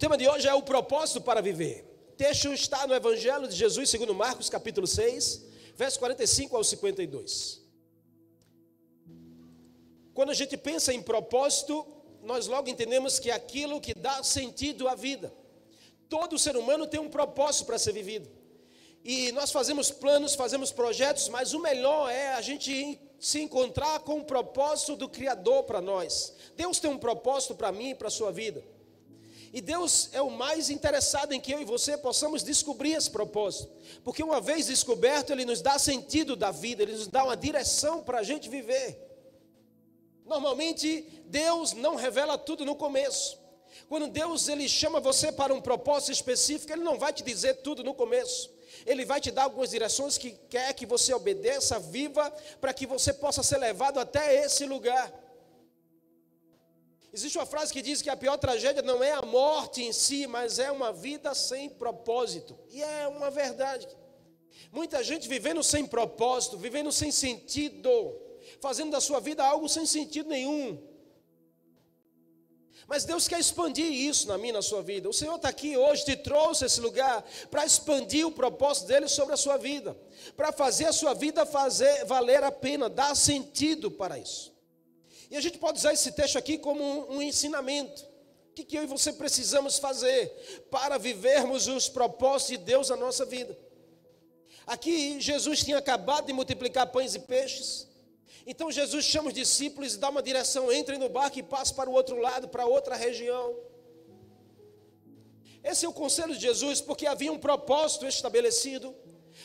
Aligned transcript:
tema 0.00 0.16
de 0.16 0.26
hoje 0.26 0.48
é 0.48 0.54
o 0.54 0.62
propósito 0.62 1.20
para 1.20 1.42
viver. 1.42 1.84
O 2.08 2.12
texto 2.12 2.50
está 2.54 2.86
no 2.86 2.94
Evangelho 2.94 3.46
de 3.46 3.54
Jesus, 3.54 3.90
segundo 3.90 4.14
Marcos, 4.14 4.48
capítulo 4.48 4.86
6, 4.86 5.44
verso 5.76 5.98
45 5.98 6.56
ao 6.56 6.64
52. 6.64 7.60
Quando 10.14 10.30
a 10.30 10.34
gente 10.34 10.56
pensa 10.56 10.94
em 10.94 11.02
propósito, 11.02 11.86
nós 12.22 12.46
logo 12.46 12.70
entendemos 12.70 13.18
que 13.18 13.30
é 13.30 13.34
aquilo 13.34 13.78
que 13.78 13.92
dá 13.92 14.22
sentido 14.22 14.88
à 14.88 14.94
vida. 14.94 15.34
Todo 16.08 16.38
ser 16.38 16.56
humano 16.56 16.86
tem 16.86 16.98
um 16.98 17.10
propósito 17.10 17.66
para 17.66 17.78
ser 17.78 17.92
vivido. 17.92 18.26
E 19.04 19.30
nós 19.32 19.52
fazemos 19.52 19.90
planos, 19.90 20.34
fazemos 20.34 20.72
projetos, 20.72 21.28
mas 21.28 21.52
o 21.52 21.60
melhor 21.60 22.10
é 22.10 22.32
a 22.32 22.40
gente 22.40 22.98
se 23.18 23.42
encontrar 23.42 24.00
com 24.00 24.20
o 24.20 24.24
propósito 24.24 24.96
do 24.96 25.10
Criador 25.10 25.64
para 25.64 25.82
nós. 25.82 26.34
Deus 26.56 26.80
tem 26.80 26.90
um 26.90 26.98
propósito 26.98 27.54
para 27.54 27.70
mim 27.70 27.90
e 27.90 27.94
para 27.94 28.08
a 28.08 28.10
sua 28.10 28.32
vida. 28.32 28.64
E 29.52 29.60
Deus 29.60 30.08
é 30.12 30.22
o 30.22 30.30
mais 30.30 30.70
interessado 30.70 31.32
em 31.32 31.40
que 31.40 31.52
eu 31.52 31.60
e 31.60 31.64
você 31.64 31.98
possamos 31.98 32.44
descobrir 32.44 32.92
esse 32.92 33.10
propósito. 33.10 33.70
Porque 34.04 34.22
uma 34.22 34.40
vez 34.40 34.66
descoberto, 34.66 35.30
Ele 35.30 35.44
nos 35.44 35.60
dá 35.60 35.78
sentido 35.78 36.36
da 36.36 36.52
vida, 36.52 36.82
Ele 36.82 36.92
nos 36.92 37.08
dá 37.08 37.24
uma 37.24 37.36
direção 37.36 38.02
para 38.02 38.20
a 38.20 38.22
gente 38.22 38.48
viver. 38.48 38.96
Normalmente, 40.24 41.24
Deus 41.26 41.72
não 41.72 41.96
revela 41.96 42.38
tudo 42.38 42.64
no 42.64 42.76
começo. 42.76 43.40
Quando 43.88 44.06
Deus 44.06 44.48
ele 44.48 44.68
chama 44.68 45.00
você 45.00 45.32
para 45.32 45.52
um 45.52 45.60
propósito 45.60 46.12
específico, 46.12 46.72
Ele 46.72 46.84
não 46.84 46.96
vai 46.96 47.12
te 47.12 47.24
dizer 47.24 47.54
tudo 47.54 47.82
no 47.82 47.92
começo. 47.92 48.48
Ele 48.86 49.04
vai 49.04 49.20
te 49.20 49.32
dar 49.32 49.44
algumas 49.44 49.70
direções 49.70 50.16
que 50.16 50.30
quer 50.48 50.72
que 50.74 50.86
você 50.86 51.12
obedeça, 51.12 51.80
viva, 51.80 52.30
para 52.60 52.72
que 52.72 52.86
você 52.86 53.12
possa 53.12 53.42
ser 53.42 53.58
levado 53.58 53.98
até 53.98 54.44
esse 54.44 54.64
lugar. 54.64 55.12
Existe 57.12 57.38
uma 57.38 57.46
frase 57.46 57.72
que 57.72 57.82
diz 57.82 58.00
que 58.00 58.10
a 58.10 58.16
pior 58.16 58.36
tragédia 58.36 58.82
não 58.82 59.02
é 59.02 59.12
a 59.12 59.22
morte 59.22 59.82
em 59.82 59.92
si, 59.92 60.26
mas 60.26 60.58
é 60.58 60.70
uma 60.70 60.92
vida 60.92 61.34
sem 61.34 61.68
propósito. 61.68 62.56
E 62.70 62.82
é 62.82 63.08
uma 63.08 63.30
verdade. 63.30 63.88
Muita 64.70 65.02
gente 65.02 65.28
vivendo 65.28 65.62
sem 65.62 65.84
propósito, 65.84 66.56
vivendo 66.56 66.92
sem 66.92 67.10
sentido, 67.10 67.90
fazendo 68.60 68.92
da 68.92 69.00
sua 69.00 69.18
vida 69.18 69.44
algo 69.44 69.68
sem 69.68 69.84
sentido 69.86 70.28
nenhum. 70.28 70.80
Mas 72.86 73.04
Deus 73.04 73.28
quer 73.28 73.38
expandir 73.38 73.86
isso 73.86 74.26
na 74.28 74.38
minha, 74.38 74.54
na 74.54 74.62
sua 74.62 74.82
vida. 74.82 75.08
O 75.08 75.12
Senhor 75.12 75.36
está 75.36 75.48
aqui 75.48 75.76
hoje, 75.76 76.04
te 76.04 76.16
trouxe 76.16 76.64
esse 76.64 76.80
lugar 76.80 77.24
para 77.50 77.64
expandir 77.64 78.26
o 78.26 78.32
propósito 78.32 78.86
dele 78.88 79.08
sobre 79.08 79.34
a 79.34 79.36
sua 79.36 79.56
vida, 79.56 79.96
para 80.36 80.52
fazer 80.52 80.86
a 80.86 80.92
sua 80.92 81.14
vida 81.14 81.46
fazer 81.46 82.04
valer 82.04 82.42
a 82.42 82.52
pena, 82.52 82.88
dar 82.88 83.14
sentido 83.16 83.90
para 83.90 84.18
isso. 84.18 84.52
E 85.30 85.36
a 85.36 85.40
gente 85.40 85.58
pode 85.58 85.78
usar 85.78 85.92
esse 85.92 86.10
texto 86.12 86.36
aqui 86.36 86.58
como 86.58 86.82
um, 86.82 87.16
um 87.16 87.22
ensinamento. 87.22 88.02
O 88.50 88.52
que, 88.52 88.64
que 88.64 88.76
eu 88.76 88.82
e 88.82 88.86
você 88.86 89.12
precisamos 89.12 89.78
fazer 89.78 90.28
para 90.70 90.98
vivermos 90.98 91.68
os 91.68 91.88
propósitos 91.88 92.58
de 92.58 92.64
Deus 92.64 92.88
na 92.88 92.96
nossa 92.96 93.24
vida? 93.24 93.56
Aqui 94.66 95.20
Jesus 95.20 95.60
tinha 95.60 95.78
acabado 95.78 96.26
de 96.26 96.32
multiplicar 96.32 96.88
pães 96.88 97.14
e 97.14 97.20
peixes. 97.20 97.88
Então 98.44 98.72
Jesus 98.72 99.04
chama 99.04 99.28
os 99.28 99.34
discípulos 99.34 99.94
e 99.94 99.98
dá 99.98 100.08
uma 100.08 100.22
direção: 100.22 100.72
entrem 100.72 100.98
no 100.98 101.08
barco 101.08 101.38
e 101.38 101.42
passem 101.42 101.76
para 101.76 101.88
o 101.88 101.92
outro 101.92 102.16
lado, 102.16 102.48
para 102.48 102.66
outra 102.66 102.96
região. 102.96 103.56
Esse 105.62 105.84
é 105.84 105.88
o 105.88 105.92
conselho 105.92 106.34
de 106.34 106.40
Jesus, 106.40 106.80
porque 106.80 107.06
havia 107.06 107.30
um 107.30 107.38
propósito 107.38 108.06
estabelecido, 108.06 108.94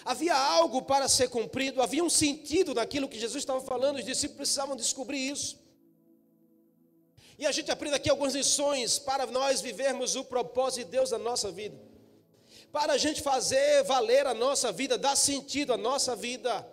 havia 0.03 0.35
algo 0.35 0.81
para 0.81 1.07
ser 1.07 1.29
cumprido, 1.29 1.81
havia 1.81 2.03
um 2.03 2.09
sentido 2.09 2.73
naquilo 2.73 3.07
que 3.07 3.19
Jesus 3.19 3.41
estava 3.41 3.61
falando, 3.61 3.97
os 3.97 4.05
discípulos 4.05 4.37
precisavam 4.37 4.75
descobrir 4.75 5.29
isso. 5.29 5.64
E 7.37 7.45
a 7.45 7.51
gente 7.51 7.71
aprende 7.71 7.95
aqui 7.95 8.09
algumas 8.09 8.33
lições 8.33 8.97
para 8.97 9.25
nós 9.25 9.61
vivermos 9.61 10.15
o 10.15 10.23
propósito 10.23 10.85
de 10.85 10.91
Deus 10.91 11.11
na 11.11 11.17
nossa 11.17 11.51
vida. 11.51 11.77
Para 12.71 12.93
a 12.93 12.97
gente 12.97 13.21
fazer 13.21 13.83
valer 13.83 14.25
a 14.25 14.33
nossa 14.33 14.71
vida, 14.71 14.97
dar 14.97 15.15
sentido 15.15 15.73
à 15.73 15.77
nossa 15.77 16.15
vida. 16.15 16.65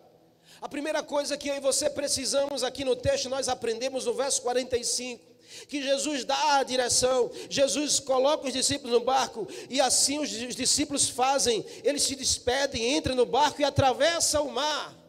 A 0.60 0.68
primeira 0.68 1.02
coisa 1.02 1.36
que 1.36 1.48
eu 1.48 1.56
e 1.56 1.60
você 1.60 1.90
precisamos 1.90 2.62
aqui 2.62 2.84
no 2.84 2.94
texto, 2.94 3.28
nós 3.28 3.48
aprendemos 3.48 4.04
no 4.04 4.14
verso 4.14 4.42
45 4.42 5.32
que 5.68 5.82
Jesus 5.82 6.24
dá 6.24 6.56
a 6.56 6.62
direção, 6.62 7.30
Jesus 7.50 8.00
coloca 8.00 8.46
os 8.46 8.52
discípulos 8.52 8.92
no 8.92 9.04
barco 9.04 9.46
e 9.68 9.80
assim 9.80 10.18
os 10.18 10.30
discípulos 10.30 11.10
fazem, 11.10 11.64
eles 11.84 12.02
se 12.02 12.16
despedem, 12.16 12.96
entram 12.96 13.14
no 13.14 13.26
barco 13.26 13.60
e 13.60 13.64
atravessam 13.64 14.46
o 14.46 14.52
mar. 14.52 15.01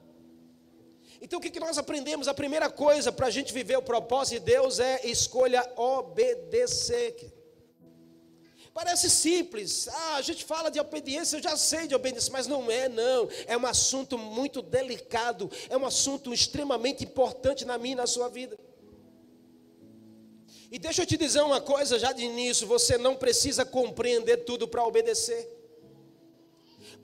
Então 1.23 1.39
o 1.39 1.41
que, 1.41 1.57
nós 1.57 1.77
aprendemos? 1.77 2.27
A 2.27 2.33
primeira 2.33 2.69
coisa 2.69 3.09
para 3.09 3.27
a 3.27 3.29
gente 3.29 3.53
viver 3.53 3.77
o 3.77 3.81
propósito 3.81 4.39
de 4.41 4.45
Deus 4.51 4.77
é 4.77 5.07
escolha 5.07 5.65
obedecer. 5.77 7.15
Parece 8.73 9.09
simples, 9.09 9.87
ah, 9.87 10.15
a 10.15 10.21
gente 10.21 10.43
fala 10.43 10.69
de 10.69 10.81
obediência, 10.81 11.37
eu 11.37 11.41
já 11.41 11.55
sei 11.55 11.87
de 11.87 11.95
obediência, 11.95 12.29
mas 12.33 12.45
não 12.45 12.69
é, 12.69 12.89
não. 12.89 13.29
É 13.47 13.55
um 13.55 13.65
assunto 13.65 14.17
muito 14.17 14.61
delicado, 14.61 15.49
é 15.69 15.77
um 15.77 15.85
assunto 15.85 16.33
extremamente 16.33 17.05
importante 17.05 17.63
na 17.63 17.77
minha 17.77 17.93
e 17.93 17.95
na 17.95 18.07
sua 18.07 18.27
vida. 18.27 18.59
E 20.69 20.77
deixa 20.77 21.03
eu 21.03 21.05
te 21.05 21.15
dizer 21.15 21.41
uma 21.41 21.61
coisa 21.61 21.97
já 21.97 22.11
de 22.11 22.23
início: 22.23 22.67
você 22.67 22.97
não 22.97 23.15
precisa 23.15 23.63
compreender 23.63 24.43
tudo 24.43 24.67
para 24.67 24.83
obedecer. 24.83 25.62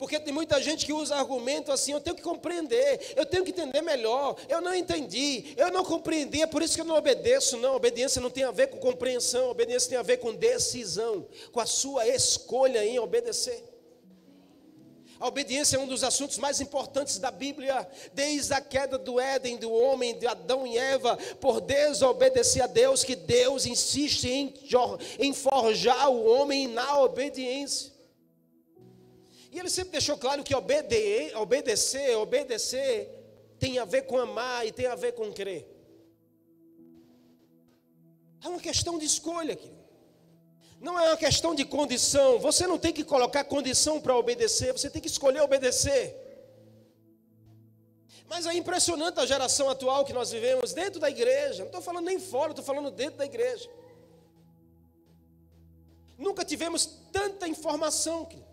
Porque 0.00 0.18
tem 0.18 0.32
muita 0.32 0.62
gente 0.62 0.86
que 0.86 0.94
usa 0.94 1.14
argumento 1.14 1.70
assim: 1.70 1.92
eu 1.92 2.00
tenho 2.00 2.16
que 2.16 2.22
compreender, 2.22 3.12
eu 3.14 3.26
tenho 3.26 3.44
que 3.44 3.50
entender 3.50 3.82
melhor. 3.82 4.34
Eu 4.48 4.62
não 4.62 4.74
entendi, 4.74 5.52
eu 5.58 5.70
não 5.70 5.84
compreendi, 5.84 6.40
é 6.40 6.46
por 6.46 6.62
isso 6.62 6.74
que 6.74 6.80
eu 6.80 6.86
não 6.86 6.96
obedeço. 6.96 7.58
Não, 7.58 7.76
obediência 7.76 8.18
não 8.18 8.30
tem 8.30 8.44
a 8.44 8.50
ver 8.50 8.68
com 8.68 8.78
compreensão, 8.78 9.50
obediência 9.50 9.90
tem 9.90 9.98
a 9.98 10.02
ver 10.02 10.16
com 10.16 10.34
decisão, 10.34 11.28
com 11.52 11.60
a 11.60 11.66
sua 11.66 12.08
escolha 12.08 12.82
em 12.82 12.98
obedecer. 12.98 13.62
A 15.18 15.28
obediência 15.28 15.76
é 15.76 15.78
um 15.78 15.86
dos 15.86 16.02
assuntos 16.02 16.38
mais 16.38 16.62
importantes 16.62 17.18
da 17.18 17.30
Bíblia, 17.30 17.86
desde 18.14 18.54
a 18.54 18.60
queda 18.62 18.96
do 18.96 19.20
Éden, 19.20 19.58
do 19.58 19.70
homem, 19.70 20.18
de 20.18 20.26
Adão 20.26 20.66
e 20.66 20.78
Eva, 20.78 21.18
por 21.38 21.60
desobedecer 21.60 22.62
a 22.62 22.66
Deus, 22.66 23.04
que 23.04 23.14
Deus 23.14 23.66
insiste 23.66 24.56
em, 25.18 25.34
forjar 25.34 26.08
o 26.08 26.24
homem 26.24 26.66
na 26.68 27.00
obediência. 27.00 27.89
E 29.50 29.58
ele 29.58 29.70
sempre 29.70 29.92
deixou 29.92 30.16
claro 30.16 30.44
que 30.44 30.54
obedecer, 30.54 31.36
obedecer, 31.36 32.16
obedecer 32.16 33.20
tem 33.60 33.78
a 33.78 33.84
ver 33.84 34.02
com 34.06 34.16
amar 34.18 34.66
e 34.66 34.72
tem 34.72 34.86
a 34.86 34.94
ver 34.94 35.12
com 35.12 35.30
crer. 35.30 35.68
É 38.42 38.48
uma 38.48 38.58
questão 38.58 38.98
de 38.98 39.04
escolha, 39.04 39.52
aqui. 39.52 39.70
Não 40.80 40.98
é 40.98 41.08
uma 41.10 41.16
questão 41.16 41.54
de 41.54 41.64
condição. 41.66 42.38
Você 42.38 42.66
não 42.66 42.78
tem 42.78 42.90
que 42.90 43.04
colocar 43.04 43.44
condição 43.44 44.00
para 44.00 44.16
obedecer, 44.16 44.72
você 44.72 44.88
tem 44.88 45.02
que 45.02 45.08
escolher 45.08 45.42
obedecer. 45.42 46.16
Mas 48.26 48.46
é 48.46 48.54
impressionante 48.54 49.20
a 49.20 49.26
geração 49.26 49.68
atual 49.68 50.06
que 50.06 50.12
nós 50.12 50.30
vivemos 50.30 50.72
dentro 50.72 50.98
da 50.98 51.10
igreja. 51.10 51.58
Não 51.58 51.66
estou 51.66 51.82
falando 51.82 52.06
nem 52.06 52.18
fora, 52.18 52.52
estou 52.52 52.64
falando 52.64 52.90
dentro 52.90 53.18
da 53.18 53.26
igreja. 53.26 53.68
Nunca 56.16 56.44
tivemos 56.44 56.86
tanta 57.12 57.46
informação. 57.46 58.24
Querido. 58.24 58.49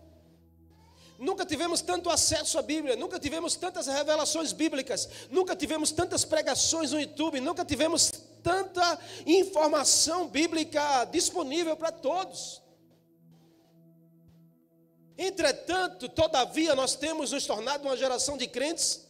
Nunca 1.18 1.44
tivemos 1.44 1.80
tanto 1.80 2.08
acesso 2.08 2.60
à 2.60 2.62
Bíblia, 2.62 2.94
nunca 2.94 3.18
tivemos 3.18 3.56
tantas 3.56 3.88
revelações 3.88 4.52
bíblicas, 4.52 5.08
nunca 5.28 5.56
tivemos 5.56 5.90
tantas 5.90 6.24
pregações 6.24 6.92
no 6.92 7.00
YouTube, 7.00 7.40
nunca 7.40 7.64
tivemos 7.64 8.12
tanta 8.40 8.96
informação 9.26 10.28
bíblica 10.28 11.04
disponível 11.06 11.76
para 11.76 11.90
todos. 11.90 12.62
Entretanto, 15.18 16.08
todavia, 16.08 16.76
nós 16.76 16.94
temos 16.94 17.32
nos 17.32 17.44
tornado 17.44 17.88
uma 17.88 17.96
geração 17.96 18.36
de 18.36 18.46
crentes 18.46 19.04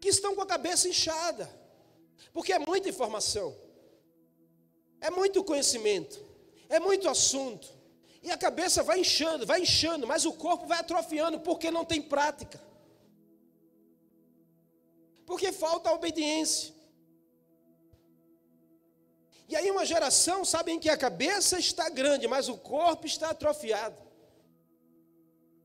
que 0.00 0.08
estão 0.08 0.34
com 0.34 0.42
a 0.42 0.46
cabeça 0.46 0.88
inchada, 0.88 1.48
porque 2.32 2.52
é 2.52 2.58
muita 2.58 2.88
informação, 2.88 3.56
é 5.00 5.10
muito 5.10 5.44
conhecimento, 5.44 6.18
é 6.68 6.80
muito 6.80 7.08
assunto. 7.08 7.77
E 8.22 8.30
a 8.30 8.36
cabeça 8.36 8.82
vai 8.82 9.00
inchando, 9.00 9.46
vai 9.46 9.62
inchando, 9.62 10.06
mas 10.06 10.24
o 10.24 10.32
corpo 10.32 10.66
vai 10.66 10.78
atrofiando 10.78 11.38
porque 11.40 11.70
não 11.70 11.84
tem 11.84 12.02
prática. 12.02 12.60
Porque 15.24 15.52
falta 15.52 15.92
obediência. 15.92 16.74
E 19.48 19.56
aí 19.56 19.70
uma 19.70 19.86
geração 19.86 20.44
sabem 20.44 20.78
que 20.78 20.90
a 20.90 20.96
cabeça 20.96 21.58
está 21.58 21.88
grande, 21.88 22.26
mas 22.26 22.48
o 22.48 22.56
corpo 22.56 23.06
está 23.06 23.30
atrofiado. 23.30 23.96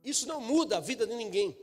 Isso 0.03 0.27
não 0.27 0.39
muda 0.39 0.77
a 0.77 0.79
vida 0.79 1.07
de 1.07 1.15
ninguém. 1.15 1.57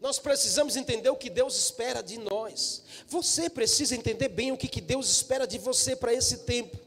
Nós 0.00 0.18
precisamos 0.18 0.76
entender 0.76 1.08
o 1.08 1.16
que 1.16 1.30
Deus 1.30 1.56
espera 1.56 2.02
de 2.02 2.18
nós. 2.18 2.82
Você 3.06 3.48
precisa 3.48 3.94
entender 3.94 4.28
bem 4.28 4.52
o 4.52 4.58
que 4.58 4.80
Deus 4.80 5.08
espera 5.08 5.46
de 5.46 5.58
você 5.58 5.94
para 5.94 6.12
esse 6.12 6.38
tempo 6.38 6.83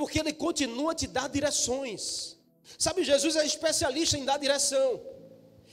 porque 0.00 0.18
Ele 0.18 0.32
continua 0.32 0.92
a 0.92 0.94
te 0.94 1.06
dar 1.06 1.28
direções. 1.28 2.38
Sabe, 2.78 3.04
Jesus 3.04 3.36
é 3.36 3.44
especialista 3.44 4.16
em 4.16 4.24
dar 4.24 4.38
direção, 4.38 4.98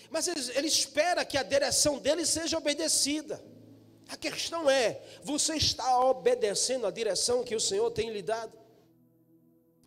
mas 0.09 0.27
ele, 0.27 0.41
ele 0.53 0.68
espera 0.68 1.24
que 1.24 1.38
a 1.38 1.44
direção 1.44 1.97
dele 1.97 2.25
seja 2.25 2.57
obedecida. 2.57 3.41
A 4.09 4.18
questão 4.18 4.69
é: 4.69 5.01
você 5.24 5.56
está 5.56 6.01
obedecendo 6.01 6.85
a 6.85 6.91
direção 6.91 7.45
que 7.45 7.56
o 7.56 7.59
Senhor 7.59 7.89
tem 7.91 8.09
lhe 8.09 8.21
dado? 8.21 8.51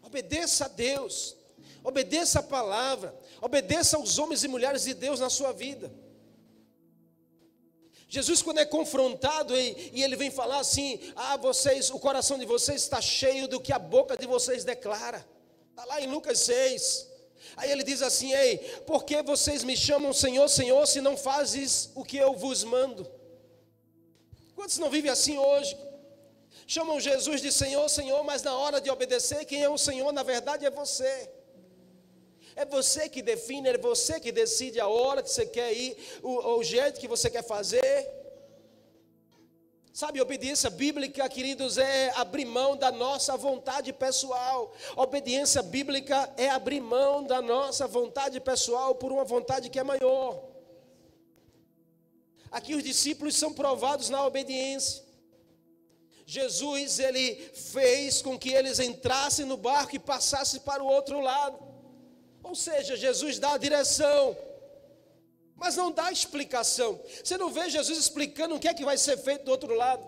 Obedeça 0.02 0.64
a 0.64 0.68
Deus, 0.68 1.36
obedeça 1.84 2.38
a 2.38 2.42
palavra, 2.42 3.14
obedeça 3.42 3.98
aos 3.98 4.18
homens 4.18 4.42
e 4.42 4.48
mulheres 4.48 4.84
de 4.84 4.94
Deus 4.94 5.20
na 5.20 5.28
sua 5.28 5.52
vida. 5.52 5.92
Jesus, 8.10 8.42
quando 8.42 8.58
é 8.58 8.66
confrontado 8.66 9.56
e, 9.56 9.92
e, 9.94 10.02
ele 10.02 10.16
vem 10.16 10.32
falar 10.32 10.58
assim: 10.58 10.98
Ah, 11.14 11.36
vocês, 11.36 11.90
o 11.90 11.98
coração 12.00 12.36
de 12.36 12.44
vocês 12.44 12.82
está 12.82 13.00
cheio 13.00 13.46
do 13.46 13.60
que 13.60 13.72
a 13.72 13.78
boca 13.78 14.16
de 14.16 14.26
vocês 14.26 14.64
declara. 14.64 15.24
Está 15.70 15.84
lá 15.84 16.00
em 16.00 16.08
Lucas 16.08 16.40
6. 16.40 17.08
Aí 17.56 17.70
ele 17.70 17.84
diz 17.84 18.02
assim: 18.02 18.32
Ei, 18.32 18.58
por 18.84 19.04
que 19.04 19.22
vocês 19.22 19.62
me 19.62 19.76
chamam 19.76 20.12
Senhor, 20.12 20.48
Senhor, 20.48 20.84
se 20.88 21.00
não 21.00 21.16
fazes 21.16 21.90
o 21.94 22.04
que 22.04 22.16
eu 22.16 22.34
vos 22.34 22.64
mando? 22.64 23.08
Quantos 24.56 24.78
não 24.78 24.90
vivem 24.90 25.12
assim 25.12 25.38
hoje? 25.38 25.76
Chamam 26.66 26.98
Jesus 26.98 27.40
de 27.40 27.52
Senhor, 27.52 27.88
Senhor, 27.88 28.24
mas 28.24 28.42
na 28.42 28.56
hora 28.56 28.80
de 28.80 28.90
obedecer, 28.90 29.44
quem 29.44 29.62
é 29.62 29.68
o 29.68 29.78
Senhor, 29.78 30.12
na 30.12 30.24
verdade, 30.24 30.66
é 30.66 30.70
você. 30.70 31.30
É 32.56 32.64
você 32.64 33.08
que 33.08 33.22
define, 33.22 33.68
é 33.68 33.78
você 33.78 34.18
que 34.20 34.32
decide 34.32 34.80
a 34.80 34.88
hora 34.88 35.22
que 35.22 35.30
você 35.30 35.46
quer 35.46 35.72
ir, 35.72 35.96
o, 36.22 36.58
o 36.58 36.62
jeito 36.62 37.00
que 37.00 37.08
você 37.08 37.30
quer 37.30 37.44
fazer. 37.44 38.20
Sabe, 39.92 40.20
obediência 40.20 40.70
bíblica, 40.70 41.28
queridos, 41.28 41.76
é 41.76 42.10
abrir 42.16 42.44
mão 42.44 42.76
da 42.76 42.90
nossa 42.92 43.36
vontade 43.36 43.92
pessoal. 43.92 44.72
Obediência 44.96 45.62
bíblica 45.62 46.32
é 46.36 46.48
abrir 46.48 46.80
mão 46.80 47.24
da 47.24 47.42
nossa 47.42 47.86
vontade 47.86 48.38
pessoal 48.40 48.94
por 48.94 49.10
uma 49.12 49.24
vontade 49.24 49.68
que 49.68 49.78
é 49.78 49.82
maior. 49.82 50.42
Aqui 52.50 52.74
os 52.74 52.82
discípulos 52.82 53.36
são 53.36 53.52
provados 53.52 54.08
na 54.08 54.24
obediência. 54.24 55.04
Jesus, 56.24 57.00
ele 57.00 57.34
fez 57.52 58.22
com 58.22 58.38
que 58.38 58.50
eles 58.50 58.78
entrassem 58.78 59.44
no 59.44 59.56
barco 59.56 59.96
e 59.96 59.98
passassem 59.98 60.60
para 60.60 60.82
o 60.82 60.86
outro 60.86 61.20
lado. 61.20 61.69
Ou 62.42 62.54
seja, 62.54 62.96
Jesus 62.96 63.38
dá 63.38 63.52
a 63.52 63.58
direção 63.58 64.36
mas 65.60 65.76
não 65.76 65.92
dá 65.92 66.10
explicação. 66.10 66.98
Você 67.22 67.36
não 67.36 67.50
vê 67.50 67.68
Jesus 67.68 67.98
explicando 67.98 68.54
o 68.54 68.58
que 68.58 68.66
é 68.66 68.72
que 68.72 68.82
vai 68.82 68.96
ser 68.96 69.18
feito 69.18 69.44
do 69.44 69.50
outro 69.50 69.74
lado. 69.74 70.02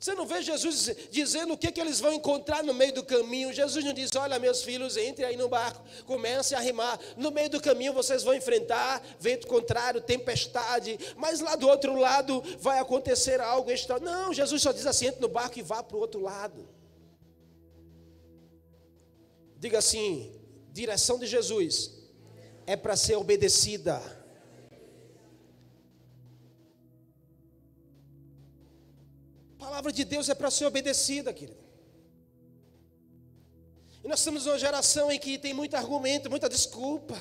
Você 0.00 0.14
não 0.14 0.26
vê 0.26 0.40
Jesus 0.42 0.90
dizendo 1.10 1.52
o 1.52 1.58
que, 1.58 1.68
é 1.68 1.70
que 1.70 1.80
eles 1.80 2.00
vão 2.00 2.12
encontrar 2.12 2.64
no 2.64 2.72
meio 2.72 2.92
do 2.94 3.04
caminho. 3.04 3.52
Jesus 3.52 3.84
não 3.84 3.92
diz: 3.92 4.10
Olha, 4.16 4.38
meus 4.38 4.62
filhos, 4.62 4.96
entrem 4.96 5.28
aí 5.28 5.36
no 5.36 5.48
barco, 5.48 5.84
comecem 6.06 6.56
a 6.56 6.60
rimar. 6.60 6.98
No 7.16 7.30
meio 7.30 7.50
do 7.50 7.60
caminho 7.60 7.92
vocês 7.92 8.22
vão 8.22 8.34
enfrentar 8.34 9.02
vento 9.20 9.46
contrário, 9.46 10.00
tempestade, 10.00 10.98
mas 11.16 11.40
lá 11.40 11.54
do 11.54 11.68
outro 11.68 11.94
lado 11.94 12.42
vai 12.58 12.78
acontecer 12.78 13.40
algo 13.40 13.70
extra. 13.70 14.00
Não, 14.00 14.32
Jesus 14.32 14.62
só 14.62 14.72
diz 14.72 14.86
assim: 14.86 15.06
entre 15.06 15.20
no 15.20 15.28
barco 15.28 15.58
e 15.58 15.62
vá 15.62 15.82
para 15.82 15.96
o 15.96 16.00
outro 16.00 16.20
lado. 16.20 16.66
Diga 19.58 19.78
assim: 19.78 20.37
direção 20.80 21.18
de 21.18 21.26
Jesus 21.26 21.74
é 22.66 22.76
para 22.76 22.96
ser 22.96 23.16
obedecida. 23.16 23.96
palavra 29.78 29.92
de 29.92 30.04
Deus 30.04 30.28
é 30.28 30.34
para 30.34 30.50
ser 30.50 30.66
obedecida, 30.66 31.30
querido. 31.32 31.60
E 34.02 34.08
nós 34.08 34.20
estamos 34.20 34.46
numa 34.46 34.58
geração 34.58 35.10
em 35.12 35.18
que 35.18 35.38
tem 35.38 35.52
muito 35.52 35.74
argumento, 35.76 36.30
muita 36.30 36.48
desculpa. 36.48 37.16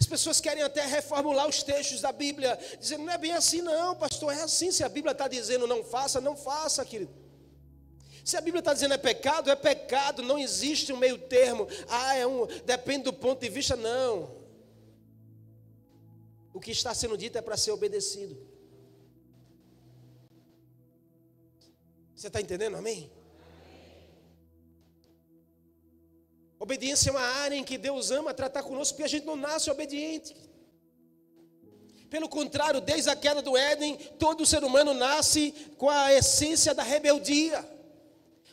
As 0.00 0.06
pessoas 0.06 0.40
querem 0.40 0.62
até 0.62 0.84
reformular 0.84 1.46
os 1.48 1.62
textos 1.62 2.00
da 2.00 2.10
Bíblia, 2.10 2.58
dizendo, 2.80 3.04
não 3.04 3.12
é 3.12 3.18
bem 3.18 3.32
assim, 3.32 3.62
não, 3.62 3.94
pastor, 3.94 4.34
é 4.34 4.42
assim. 4.42 4.72
Se 4.72 4.82
a 4.82 4.88
Bíblia 4.88 5.12
está 5.12 5.28
dizendo 5.28 5.66
não 5.66 5.84
faça, 5.84 6.20
não 6.20 6.36
faça, 6.36 6.84
querido. 6.84 7.25
Se 8.26 8.36
a 8.36 8.40
Bíblia 8.40 8.58
está 8.58 8.74
dizendo 8.74 8.92
é 8.92 8.98
pecado, 8.98 9.52
é 9.52 9.54
pecado, 9.54 10.20
não 10.20 10.36
existe 10.36 10.92
um 10.92 10.96
meio 10.96 11.16
termo. 11.16 11.68
Ah, 11.88 12.16
é 12.16 12.26
um, 12.26 12.44
depende 12.64 13.04
do 13.04 13.12
ponto 13.12 13.40
de 13.40 13.48
vista, 13.48 13.76
não. 13.76 14.44
O 16.52 16.58
que 16.58 16.72
está 16.72 16.92
sendo 16.92 17.16
dito 17.16 17.38
é 17.38 17.40
para 17.40 17.56
ser 17.56 17.70
obedecido. 17.70 18.36
Você 22.16 22.26
está 22.26 22.40
entendendo? 22.40 22.76
Amém? 22.76 23.08
Obediência 26.58 27.10
é 27.10 27.12
uma 27.12 27.20
área 27.20 27.54
em 27.54 27.62
que 27.62 27.78
Deus 27.78 28.10
ama 28.10 28.34
tratar 28.34 28.64
conosco, 28.64 28.94
porque 28.94 29.04
a 29.04 29.08
gente 29.08 29.24
não 29.24 29.36
nasce 29.36 29.70
obediente. 29.70 30.34
Pelo 32.10 32.28
contrário, 32.28 32.80
desde 32.80 33.08
a 33.08 33.14
queda 33.14 33.40
do 33.40 33.56
Éden, 33.56 33.96
todo 34.18 34.44
ser 34.44 34.64
humano 34.64 34.92
nasce 34.92 35.52
com 35.78 35.88
a 35.88 36.12
essência 36.12 36.74
da 36.74 36.82
rebeldia, 36.82 37.75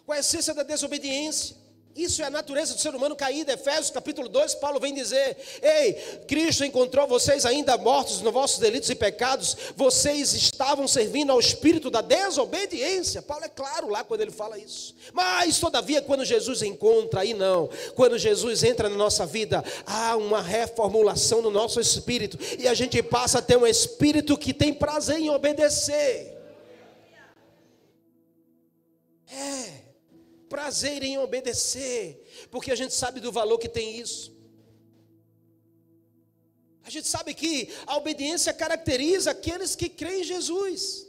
com 0.05 0.11
a 0.11 0.19
essência 0.19 0.53
da 0.53 0.63
desobediência. 0.63 1.63
Isso 1.95 2.23
é 2.23 2.25
a 2.25 2.29
natureza 2.29 2.73
do 2.73 2.81
ser 2.81 2.95
humano 2.95 3.15
caído. 3.15 3.51
Efésios 3.51 3.91
capítulo 3.91 4.27
2, 4.27 4.55
Paulo 4.55 4.79
vem 4.79 4.95
dizer: 4.95 5.37
Ei, 5.61 5.93
Cristo 6.27 6.65
encontrou 6.65 7.07
vocês 7.07 7.45
ainda 7.45 7.77
mortos 7.77 8.19
nos 8.21 8.33
vossos 8.33 8.57
delitos 8.57 8.89
e 8.89 8.95
pecados, 8.95 9.55
vocês 9.75 10.33
estavam 10.33 10.87
servindo 10.87 11.31
ao 11.31 11.39
espírito 11.39 11.91
da 11.91 12.01
desobediência. 12.01 13.21
Paulo 13.21 13.45
é 13.45 13.49
claro 13.49 13.89
lá 13.89 14.03
quando 14.03 14.21
ele 14.21 14.31
fala 14.31 14.57
isso. 14.57 14.95
Mas, 15.13 15.59
todavia, 15.59 16.01
quando 16.01 16.25
Jesus 16.25 16.63
encontra, 16.63 17.21
aí 17.21 17.35
não, 17.35 17.69
quando 17.93 18.17
Jesus 18.17 18.63
entra 18.63 18.89
na 18.89 18.95
nossa 18.95 19.23
vida, 19.23 19.63
há 19.85 20.15
uma 20.15 20.41
reformulação 20.41 21.43
no 21.43 21.51
nosso 21.51 21.79
espírito, 21.79 22.39
e 22.57 22.67
a 22.67 22.73
gente 22.73 23.03
passa 23.03 23.37
a 23.37 23.41
ter 23.41 23.57
um 23.57 23.67
espírito 23.67 24.35
que 24.35 24.51
tem 24.51 24.73
prazer 24.73 25.19
em 25.19 25.29
obedecer. 25.29 26.42
Prazer 30.53 31.01
em 31.01 31.17
obedecer, 31.17 32.47
porque 32.51 32.71
a 32.71 32.75
gente 32.75 32.93
sabe 32.93 33.19
do 33.19 33.31
valor 33.31 33.57
que 33.57 33.67
tem 33.67 33.97
isso. 33.97 34.31
A 36.83 36.91
gente 36.91 37.07
sabe 37.07 37.33
que 37.33 37.73
a 37.87 37.97
obediência 37.97 38.53
caracteriza 38.53 39.31
aqueles 39.31 39.75
que 39.75 39.89
creem 39.89 40.21
em 40.21 40.23
Jesus. 40.23 41.07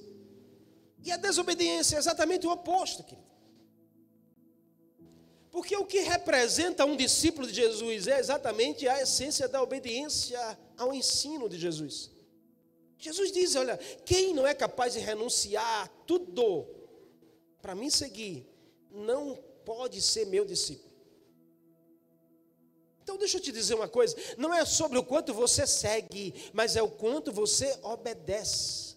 E 1.02 1.12
a 1.12 1.18
desobediência 1.18 1.96
é 1.96 1.98
exatamente 1.98 2.46
o 2.46 2.50
oposto, 2.50 3.04
querido. 3.04 3.28
Porque 5.50 5.76
o 5.76 5.84
que 5.84 6.00
representa 6.00 6.86
um 6.86 6.96
discípulo 6.96 7.46
de 7.46 7.54
Jesus 7.54 8.06
é 8.06 8.18
exatamente 8.18 8.88
a 8.88 9.02
essência 9.02 9.46
da 9.46 9.62
obediência 9.62 10.40
ao 10.78 10.94
ensino 10.94 11.50
de 11.50 11.58
Jesus. 11.58 12.10
Jesus 12.98 13.30
diz: 13.30 13.54
Olha, 13.56 13.76
quem 14.06 14.32
não 14.32 14.46
é 14.46 14.54
capaz 14.54 14.94
de 14.94 15.00
renunciar 15.00 15.88
tudo 16.06 16.66
para 17.60 17.74
me 17.74 17.90
seguir, 17.90 18.53
não 18.94 19.34
pode 19.64 20.00
ser 20.00 20.26
meu 20.26 20.44
discípulo. 20.44 20.94
Então 23.02 23.18
deixa 23.18 23.36
eu 23.36 23.42
te 23.42 23.52
dizer 23.52 23.74
uma 23.74 23.88
coisa: 23.88 24.16
não 24.38 24.54
é 24.54 24.64
sobre 24.64 24.96
o 24.96 25.04
quanto 25.04 25.34
você 25.34 25.66
segue, 25.66 26.32
mas 26.52 26.76
é 26.76 26.82
o 26.82 26.90
quanto 26.90 27.32
você 27.32 27.76
obedece. 27.82 28.96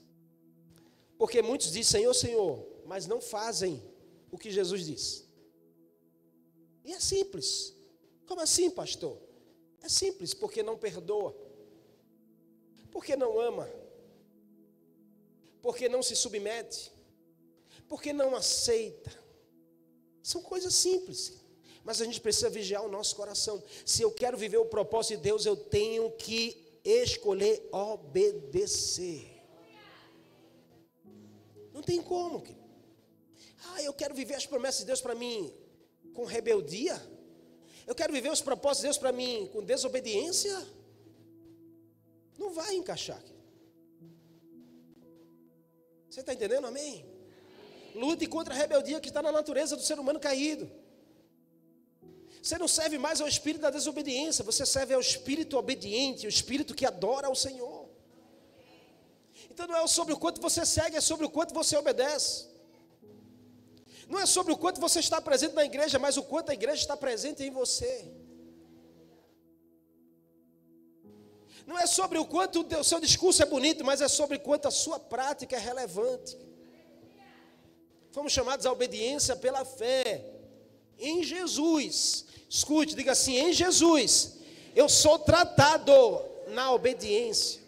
Porque 1.18 1.42
muitos 1.42 1.68
dizem 1.72 1.84
Senhor, 1.84 2.13
Senhor, 2.13 2.68
mas 2.86 3.08
não 3.08 3.20
fazem 3.20 3.84
o 4.32 4.38
que 4.38 4.51
Jesus 4.51 4.86
diz. 4.86 5.27
E 6.86 6.94
é 6.94 7.00
simples. 7.00 7.75
Como 8.25 8.39
assim, 8.39 8.70
pastor? 8.70 9.18
É 9.82 9.89
simples, 9.89 10.34
porque 10.34 10.62
não 10.62 10.77
perdoa, 10.77 11.36
porque 12.92 13.16
não 13.16 13.39
ama, 13.39 13.70
porque 15.62 15.88
não 15.88 16.04
se 16.04 16.16
submete, 16.16 16.92
porque 17.88 18.12
não 18.12 18.36
aceita 18.36 19.26
são 20.27 20.41
coisas 20.41 20.75
simples. 20.75 21.34
Mas 21.86 22.01
a 22.01 22.05
gente 22.05 22.19
precisa 22.19 22.50
vigiar 22.50 22.84
o 22.84 22.89
nosso 22.89 23.15
coração. 23.15 23.63
Se 23.86 24.01
eu 24.01 24.12
quero 24.12 24.36
viver 24.36 24.57
o 24.57 24.65
propósito 24.65 25.15
de 25.15 25.24
Deus, 25.24 25.46
eu 25.46 25.55
tenho 25.55 26.12
que 26.12 26.41
escolher 26.84 27.65
obedecer. 27.72 29.25
Não 31.74 31.81
tem 31.81 32.01
como. 32.01 32.43
Ah, 33.69 33.81
eu 33.81 33.93
quero 33.93 34.13
viver 34.13 34.34
as 34.34 34.46
promessas 34.46 34.81
de 34.81 34.88
Deus 34.88 35.00
para 35.00 35.15
mim 35.15 35.53
com 36.13 36.25
rebeldia. 36.25 37.01
Eu 37.86 37.96
quero 37.96 38.12
viver 38.12 38.29
os 38.29 38.41
propósitos 38.41 38.81
de 38.81 38.88
Deus 38.88 38.98
para 38.98 39.13
mim 39.13 39.50
com 39.53 39.63
desobediência. 39.63 40.57
Não 42.38 42.50
vai 42.50 42.75
encaixar. 42.75 43.24
Você 46.10 46.19
está 46.19 46.34
entendendo? 46.34 46.67
Amém? 46.67 47.17
Lute 47.98 48.27
contra 48.27 48.54
a 48.54 48.58
rebeldia 48.58 49.00
que 49.00 49.10
está 49.10 49.22
na 49.22 49.32
natureza 49.32 49.75
do 49.75 49.82
ser 49.82 49.98
humano 50.00 50.20
caído. 50.20 50.70
Você 52.42 52.58
não 52.58 52.68
serve 52.68 52.98
mais 52.98 53.20
ao 53.20 53.27
espírito 53.27 53.62
da 53.62 53.72
desobediência, 53.77 54.44
você 54.51 54.66
serve 54.66 54.94
ao 54.94 55.01
espírito 55.01 55.58
obediente, 55.58 56.27
o 56.27 56.30
espírito 56.30 56.75
que 56.80 56.86
adora 56.86 57.27
ao 57.27 57.36
Senhor. 57.36 57.89
Então 59.51 59.68
não 59.68 59.75
é 59.75 59.88
sobre 59.88 60.13
o 60.13 60.18
quanto 60.18 60.39
você 60.39 60.63
segue, 60.66 60.96
é 60.96 61.01
sobre 61.01 61.25
o 61.25 61.30
quanto 61.30 61.54
você 61.54 61.75
obedece. 61.75 62.48
Não 64.08 64.20
é 64.20 64.25
sobre 64.25 64.54
o 64.54 64.58
quanto 64.58 64.80
você 64.80 65.00
está 65.00 65.20
presente 65.20 65.56
na 65.56 65.66
igreja, 65.66 65.98
mas 66.00 66.16
o 66.16 66.24
quanto 66.24 66.51
a 66.51 66.54
igreja 66.54 66.82
está 66.82 66.96
presente 66.96 67.44
em 67.44 67.50
você. 67.50 67.94
Não 71.66 71.77
é 71.77 71.86
sobre 71.86 72.18
o 72.18 72.25
quanto 72.25 72.66
o 72.80 72.84
seu 72.84 73.00
discurso 73.00 73.44
é 73.44 73.46
bonito, 73.46 73.84
mas 73.84 74.00
é 74.00 74.08
sobre 74.08 74.38
o 74.38 74.39
quanto 74.39 74.68
a 74.68 74.72
sua 74.72 75.00
prática 75.00 75.56
é 75.58 75.60
relevante. 75.60 76.38
Fomos 78.12 78.32
chamados 78.32 78.66
à 78.66 78.72
obediência 78.72 79.36
pela 79.36 79.64
fé 79.66 80.26
em 80.98 81.24
Jesus. 81.24 82.26
Escute, 82.50 82.96
diga 82.96 83.12
assim: 83.12 83.38
em 83.38 83.54
Jesus, 83.54 84.38
eu 84.76 84.88
sou 84.88 85.20
tratado 85.20 85.94
na 86.48 86.72
obediência. 86.72 87.68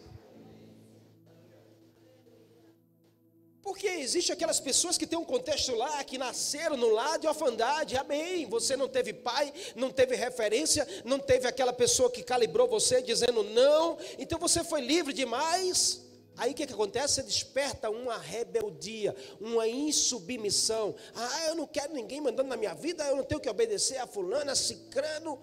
Porque 3.69 3.87
existe 3.87 4.31
aquelas 4.31 4.59
pessoas 4.59 4.97
que 4.97 5.05
têm 5.05 5.19
um 5.19 5.23
contexto 5.23 5.75
lá, 5.75 6.03
que 6.03 6.17
nasceram 6.17 6.75
no 6.75 6.89
lar 6.89 7.19
de 7.19 7.27
orfandade, 7.27 7.95
amém. 7.95 8.47
Você 8.47 8.75
não 8.75 8.87
teve 8.87 9.13
pai, 9.13 9.53
não 9.75 9.91
teve 9.91 10.15
referência, 10.15 10.87
não 11.05 11.19
teve 11.19 11.47
aquela 11.47 11.71
pessoa 11.71 12.09
que 12.09 12.23
calibrou 12.23 12.67
você 12.67 12.99
dizendo 12.99 13.43
não, 13.43 13.95
então 14.17 14.39
você 14.39 14.63
foi 14.63 14.81
livre 14.81 15.13
demais. 15.13 16.01
Aí 16.39 16.51
o 16.51 16.55
que, 16.55 16.65
que 16.65 16.73
acontece? 16.73 17.15
Você 17.15 17.23
desperta 17.23 17.89
uma 17.89 18.17
rebeldia, 18.17 19.13
uma 19.41 19.67
insubmissão. 19.67 20.95
Ah, 21.13 21.47
eu 21.47 21.55
não 21.55 21.67
quero 21.67 21.93
ninguém 21.93 22.21
mandando 22.21 22.49
na 22.49 22.55
minha 22.55 22.73
vida, 22.73 23.03
eu 23.05 23.17
não 23.17 23.25
tenho 23.25 23.41
que 23.41 23.49
obedecer 23.49 23.97
a 23.97 24.07
fulana, 24.07 24.53
a 24.53 24.55
cicrano. 24.55 25.37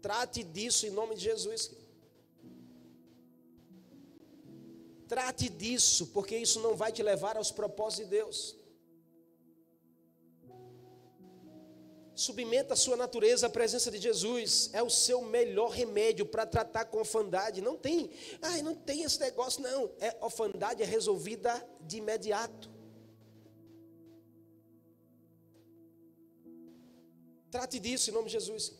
Trate 0.00 0.42
disso 0.42 0.86
em 0.86 0.90
nome 0.90 1.14
de 1.16 1.20
Jesus. 1.20 1.70
Trate 5.06 5.50
disso, 5.50 6.06
porque 6.08 6.36
isso 6.36 6.60
não 6.60 6.74
vai 6.74 6.92
te 6.92 7.02
levar 7.02 7.36
aos 7.36 7.50
propósitos 7.50 8.06
de 8.06 8.16
Deus. 8.16 8.57
Submeta 12.18 12.74
a 12.74 12.76
sua 12.76 12.96
natureza 12.96 13.46
à 13.46 13.50
presença 13.50 13.92
de 13.92 13.98
Jesus. 13.98 14.70
É 14.72 14.82
o 14.82 14.90
seu 14.90 15.22
melhor 15.22 15.70
remédio 15.70 16.26
para 16.26 16.44
tratar 16.44 16.86
com 16.86 16.98
orfandade. 16.98 17.60
Não 17.60 17.76
tem, 17.76 18.10
ai, 18.42 18.60
não 18.60 18.74
tem 18.74 19.04
esse 19.04 19.20
negócio, 19.20 19.62
não. 19.62 19.88
É, 20.00 20.16
orfandade 20.20 20.82
é 20.82 20.84
resolvida 20.84 21.64
de 21.80 21.98
imediato. 21.98 22.68
Trate 27.52 27.78
disso 27.78 28.10
em 28.10 28.14
nome 28.14 28.26
de 28.26 28.32
Jesus. 28.32 28.72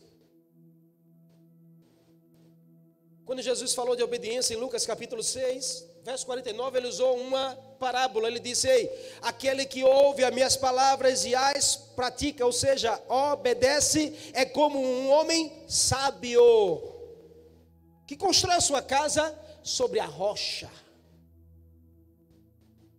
Quando 3.23 3.41
Jesus 3.41 3.73
falou 3.73 3.95
de 3.95 4.03
obediência 4.03 4.53
em 4.53 4.57
Lucas 4.57 4.85
capítulo 4.85 5.23
6, 5.23 5.85
verso 6.09 6.25
49, 6.25 6.79
ele 6.79 6.87
usou 6.87 7.15
uma 7.17 7.55
parábola. 7.79 8.27
Ele 8.27 8.39
disse: 8.39 8.67
Ei, 8.67 8.89
aquele 9.21 9.63
que 9.63 9.83
ouve 9.83 10.23
as 10.23 10.33
minhas 10.33 10.57
palavras 10.57 11.23
e 11.23 11.35
as 11.35 11.75
pratica, 11.75 12.43
ou 12.43 12.51
seja, 12.51 12.99
obedece, 13.07 14.31
é 14.33 14.43
como 14.43 14.79
um 14.79 15.11
homem 15.11 15.51
sábio 15.67 16.41
que 18.07 18.17
constrói 18.17 18.55
a 18.55 18.61
sua 18.61 18.81
casa 18.81 19.37
sobre 19.61 19.99
a 19.99 20.05
rocha. 20.05 20.69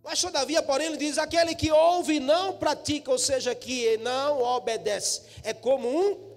Mas 0.01 0.21
todavia, 0.21 0.63
porém, 0.63 0.87
ele 0.87 0.97
diz: 0.97 1.17
aquele 1.17 1.53
que 1.53 1.69
ouve 1.69 2.13
e 2.15 2.19
não 2.21 2.57
pratica, 2.57 3.11
ou 3.11 3.17
seja, 3.17 3.53
que 3.53 3.97
não 3.97 4.41
obedece, 4.41 5.23
é 5.43 5.53
como 5.53 5.85
um 5.85 6.31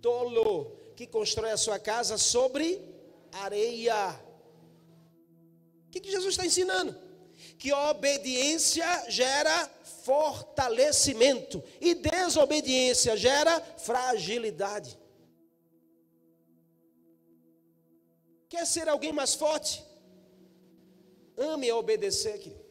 tolo 0.00 0.70
que 0.94 1.04
constrói 1.04 1.50
a 1.50 1.56
sua 1.56 1.80
casa 1.80 2.16
sobre 2.16 2.80
areia. 3.32 4.31
O 5.92 5.94
que, 5.94 6.00
que 6.00 6.10
Jesus 6.10 6.30
está 6.30 6.46
ensinando? 6.46 6.98
Que 7.58 7.70
obediência 7.70 9.10
gera 9.10 9.70
fortalecimento 10.04 11.62
e 11.78 11.94
desobediência 11.94 13.14
gera 13.14 13.60
fragilidade. 13.76 14.98
Quer 18.48 18.66
ser 18.66 18.88
alguém 18.88 19.12
mais 19.12 19.34
forte? 19.34 19.84
Ame 21.36 21.68
a 21.68 21.76
obedecer, 21.76 22.38
querido. 22.38 22.64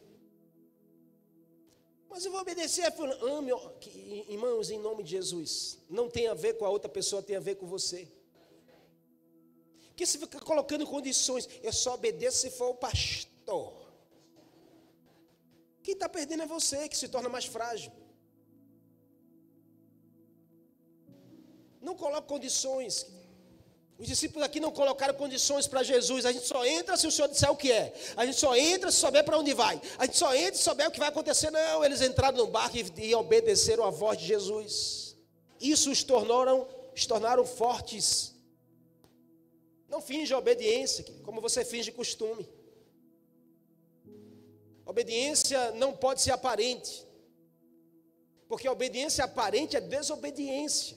Mas 2.10 2.24
eu 2.24 2.32
vou 2.32 2.40
obedecer, 2.40 2.92
ame, 3.22 3.52
irmãos, 4.28 4.68
em 4.68 4.80
nome 4.80 5.04
de 5.04 5.10
Jesus. 5.10 5.78
Não 5.88 6.10
tem 6.10 6.26
a 6.26 6.34
ver 6.34 6.54
com 6.54 6.64
a 6.64 6.70
outra 6.70 6.88
pessoa, 6.88 7.22
tem 7.22 7.36
a 7.36 7.40
ver 7.40 7.54
com 7.54 7.68
você. 7.68 8.08
Porque 9.92 10.06
você 10.06 10.18
fica 10.18 10.40
colocando 10.40 10.86
condições. 10.86 11.46
Eu 11.62 11.72
só 11.72 11.94
obedeço 11.94 12.38
se 12.38 12.50
for 12.50 12.70
o 12.70 12.74
pastor. 12.74 13.74
Quem 15.82 15.92
está 15.92 16.08
perdendo 16.08 16.44
é 16.44 16.46
você, 16.46 16.88
que 16.88 16.96
se 16.96 17.08
torna 17.08 17.28
mais 17.28 17.44
frágil. 17.44 17.92
Não 21.80 21.94
coloque 21.94 22.26
condições. 22.26 23.06
Os 23.98 24.06
discípulos 24.06 24.46
aqui 24.46 24.60
não 24.60 24.70
colocaram 24.70 25.12
condições 25.14 25.66
para 25.66 25.82
Jesus. 25.82 26.24
A 26.24 26.32
gente 26.32 26.46
só 26.46 26.64
entra 26.64 26.96
se 26.96 27.06
o 27.06 27.12
Senhor 27.12 27.28
disser 27.28 27.50
o 27.50 27.56
que 27.56 27.70
é. 27.70 27.92
A 28.16 28.24
gente 28.24 28.38
só 28.38 28.56
entra 28.56 28.90
se 28.90 28.98
souber 28.98 29.22
para 29.24 29.38
onde 29.38 29.52
vai. 29.52 29.80
A 29.98 30.06
gente 30.06 30.16
só 30.16 30.34
entra 30.34 30.54
se 30.54 30.62
souber 30.62 30.88
o 30.88 30.90
que 30.90 30.98
vai 30.98 31.08
acontecer. 31.10 31.50
Não, 31.50 31.84
eles 31.84 32.00
entraram 32.00 32.38
no 32.38 32.46
barco 32.46 32.78
e, 32.78 32.92
e 33.10 33.14
obedeceram 33.14 33.84
a 33.84 33.90
voz 33.90 34.18
de 34.18 34.26
Jesus. 34.26 35.16
Isso 35.60 35.90
os 35.90 36.02
tornaram, 36.02 36.66
os 36.96 37.04
tornaram 37.04 37.44
fortes. 37.44 38.31
Não 39.92 40.00
finja 40.00 40.38
obediência, 40.38 41.04
como 41.22 41.38
você 41.46 41.62
finge 41.72 41.92
costume. 41.92 42.48
Obediência 44.86 45.70
não 45.72 45.92
pode 46.04 46.22
ser 46.22 46.30
aparente. 46.30 47.06
Porque 48.48 48.66
obediência 48.68 49.22
aparente 49.24 49.76
é 49.76 49.82
desobediência. 49.82 50.96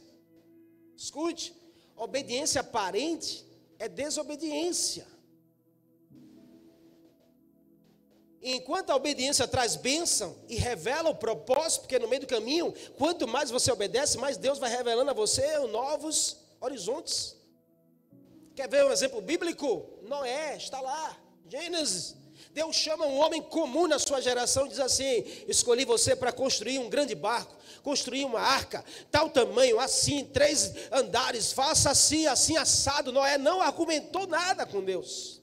Escute, 0.95 1.53
obediência 1.97 2.61
aparente 2.61 3.45
é 3.77 3.89
desobediência. 3.89 5.05
enquanto 8.47 8.91
a 8.91 8.95
obediência 8.95 9.47
traz 9.47 9.75
bênção 9.75 10.37
e 10.47 10.55
revela 10.55 11.09
o 11.09 11.15
propósito, 11.15 11.81
porque 11.81 11.97
no 11.97 12.07
meio 12.07 12.21
do 12.21 12.27
caminho, 12.27 12.71
quanto 12.95 13.27
mais 13.27 13.49
você 13.49 13.71
obedece, 13.71 14.19
mais 14.19 14.37
Deus 14.37 14.59
vai 14.59 14.69
revelando 14.69 15.09
a 15.09 15.15
você 15.15 15.57
novos 15.67 16.37
horizontes. 16.61 17.35
Quer 18.55 18.69
ver 18.69 18.85
um 18.85 18.91
exemplo 18.91 19.21
bíblico? 19.21 19.85
Noé 20.03 20.55
está 20.55 20.79
lá, 20.79 21.17
Gênesis. 21.47 22.15
Deus 22.53 22.74
chama 22.74 23.05
um 23.05 23.19
homem 23.19 23.41
comum 23.41 23.85
na 23.85 24.00
sua 24.00 24.21
geração 24.21 24.65
e 24.65 24.69
diz 24.69 24.79
assim: 24.79 25.25
Escolhi 25.45 25.83
você 25.83 26.15
para 26.15 26.31
construir 26.31 26.79
um 26.79 26.89
grande 26.89 27.13
barco, 27.13 27.53
construir 27.83 28.24
uma 28.24 28.39
arca, 28.39 28.83
tal 29.12 29.29
tamanho, 29.29 29.77
assim, 29.77 30.24
três 30.24 30.74
andares, 30.89 31.51
faça 31.51 31.89
assim, 31.89 32.27
assim, 32.27 32.55
assado. 32.55 33.12
Noé 33.12 33.38
não 33.38 33.62
argumentou 33.62 34.25
nada 34.25 34.65
com 34.65 34.81
Deus. 34.81 35.41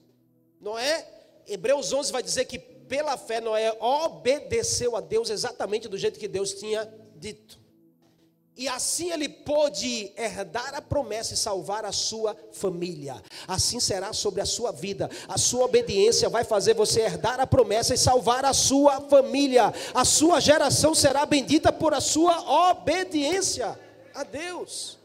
Noé, 0.59 1.07
Hebreus 1.45 1.93
11 1.93 2.11
vai 2.11 2.23
dizer 2.23 2.45
que 2.45 2.57
pela 2.57 3.15
fé 3.15 3.39
Noé 3.39 3.77
obedeceu 3.79 4.95
a 4.95 5.01
Deus 5.01 5.29
exatamente 5.29 5.87
do 5.87 5.99
jeito 5.99 6.19
que 6.19 6.27
Deus 6.27 6.53
tinha 6.53 6.91
dito. 7.15 7.62
E 8.55 8.67
assim 8.67 9.11
ele 9.11 9.27
pôde 9.27 10.11
herdar 10.15 10.75
a 10.75 10.81
promessa 10.81 11.33
e 11.33 11.37
salvar 11.37 11.85
a 11.85 11.91
sua 11.91 12.37
família. 12.51 13.21
Assim 13.47 13.79
será 13.79 14.13
sobre 14.13 14.41
a 14.41 14.45
sua 14.45 14.71
vida. 14.71 15.09
A 15.27 15.39
sua 15.39 15.65
obediência 15.65 16.29
vai 16.29 16.43
fazer 16.43 16.75
você 16.75 17.01
herdar 17.01 17.39
a 17.39 17.47
promessa 17.47 17.95
e 17.95 17.97
salvar 17.97 18.45
a 18.45 18.53
sua 18.53 19.01
família. 19.09 19.73
A 19.93 20.05
sua 20.05 20.39
geração 20.39 20.93
será 20.93 21.25
bendita 21.25 21.73
por 21.73 21.95
a 21.95 22.01
sua 22.01 22.69
obediência 22.69 23.79
a 24.13 24.23
Deus. 24.23 24.99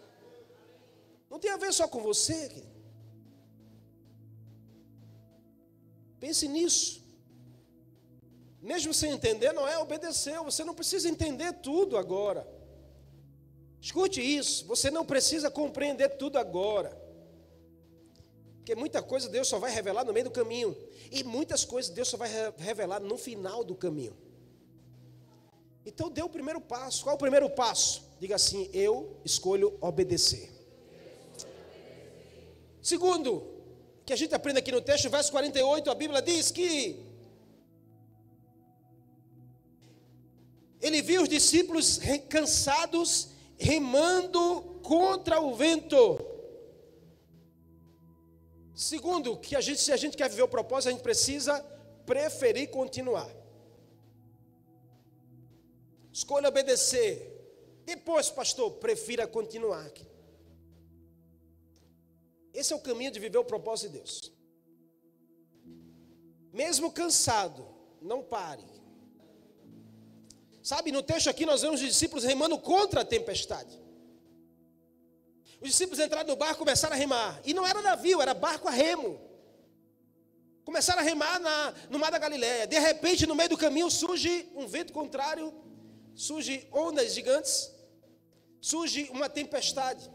Não 1.30 1.38
tem 1.38 1.50
a 1.50 1.56
ver 1.56 1.72
só 1.72 1.88
com 1.88 2.02
você. 2.02 2.64
Pense 6.20 6.46
nisso. 6.46 7.02
Mesmo 8.60 8.92
sem 8.92 9.12
entender, 9.12 9.52
não 9.52 9.66
é 9.66 9.78
obedecer. 9.78 10.38
Você 10.40 10.64
não 10.64 10.74
precisa 10.74 11.08
entender 11.08 11.54
tudo 11.54 11.96
agora. 11.96 12.57
Escute 13.80 14.20
isso, 14.20 14.66
você 14.66 14.90
não 14.90 15.04
precisa 15.04 15.50
compreender 15.50 16.10
tudo 16.16 16.38
agora. 16.38 16.90
Porque 18.56 18.74
muita 18.74 19.00
coisa 19.02 19.28
Deus 19.28 19.48
só 19.48 19.58
vai 19.58 19.70
revelar 19.70 20.04
no 20.04 20.12
meio 20.12 20.24
do 20.24 20.30
caminho. 20.30 20.76
E 21.10 21.24
muitas 21.24 21.64
coisas 21.64 21.90
Deus 21.90 22.08
só 22.08 22.16
vai 22.16 22.28
revelar 22.58 23.00
no 23.00 23.16
final 23.16 23.64
do 23.64 23.74
caminho. 23.74 24.16
Então 25.86 26.10
dê 26.10 26.22
o 26.22 26.28
primeiro 26.28 26.60
passo. 26.60 27.02
Qual 27.02 27.14
é 27.14 27.16
o 27.16 27.18
primeiro 27.18 27.48
passo? 27.48 28.02
Diga 28.20 28.34
assim: 28.34 28.68
eu 28.74 29.16
escolho 29.24 29.78
obedecer. 29.80 30.50
Segundo, 32.82 33.42
que 34.04 34.12
a 34.12 34.16
gente 34.16 34.34
aprende 34.34 34.58
aqui 34.58 34.72
no 34.72 34.82
texto, 34.82 35.08
verso 35.08 35.30
48, 35.30 35.90
a 35.90 35.94
Bíblia 35.94 36.20
diz 36.20 36.50
que 36.50 37.04
ele 40.80 41.00
viu 41.00 41.22
os 41.22 41.28
discípulos 41.28 41.98
cansados 42.28 43.30
remando 43.58 44.80
contra 44.82 45.40
o 45.40 45.54
vento. 45.54 46.18
Segundo, 48.74 49.36
que 49.36 49.56
a 49.56 49.60
gente, 49.60 49.80
se 49.80 49.92
a 49.92 49.96
gente 49.96 50.16
quer 50.16 50.30
viver 50.30 50.42
o 50.42 50.48
propósito, 50.48 50.88
a 50.88 50.92
gente 50.92 51.02
precisa 51.02 51.60
preferir 52.06 52.70
continuar. 52.70 53.28
Escolha 56.12 56.48
obedecer. 56.48 57.34
Depois, 57.84 58.30
pastor, 58.30 58.70
prefira 58.72 59.26
continuar. 59.26 59.90
Esse 62.54 62.72
é 62.72 62.76
o 62.76 62.80
caminho 62.80 63.10
de 63.10 63.20
viver 63.20 63.38
o 63.38 63.44
propósito 63.44 63.90
de 63.90 63.98
Deus. 63.98 64.32
Mesmo 66.52 66.92
cansado, 66.92 67.66
não 68.00 68.22
pare. 68.22 68.77
Sabe, 70.68 70.92
no 70.92 71.02
texto 71.02 71.30
aqui 71.30 71.46
nós 71.46 71.62
vemos 71.62 71.80
os 71.80 71.86
discípulos 71.86 72.24
remando 72.24 72.58
contra 72.58 73.00
a 73.00 73.04
tempestade. 73.04 73.80
Os 75.62 75.68
discípulos 75.70 75.98
entraram 75.98 76.28
no 76.28 76.36
barco 76.36 76.58
começaram 76.58 76.94
a 76.94 76.98
remar. 76.98 77.40
E 77.42 77.54
não 77.54 77.66
era 77.66 77.80
navio, 77.80 78.20
era 78.20 78.34
barco 78.34 78.68
a 78.68 78.70
remo. 78.70 79.18
Começaram 80.66 81.00
a 81.00 81.02
remar 81.02 81.40
na, 81.40 81.74
no 81.88 81.98
mar 81.98 82.10
da 82.10 82.18
Galiléia. 82.18 82.66
De 82.66 82.78
repente, 82.78 83.26
no 83.26 83.34
meio 83.34 83.48
do 83.48 83.56
caminho, 83.56 83.90
surge 83.90 84.46
um 84.54 84.66
vento 84.68 84.92
contrário, 84.92 85.54
surge 86.14 86.68
ondas 86.70 87.14
gigantes, 87.14 87.74
surge 88.60 89.08
uma 89.10 89.30
tempestade. 89.30 90.12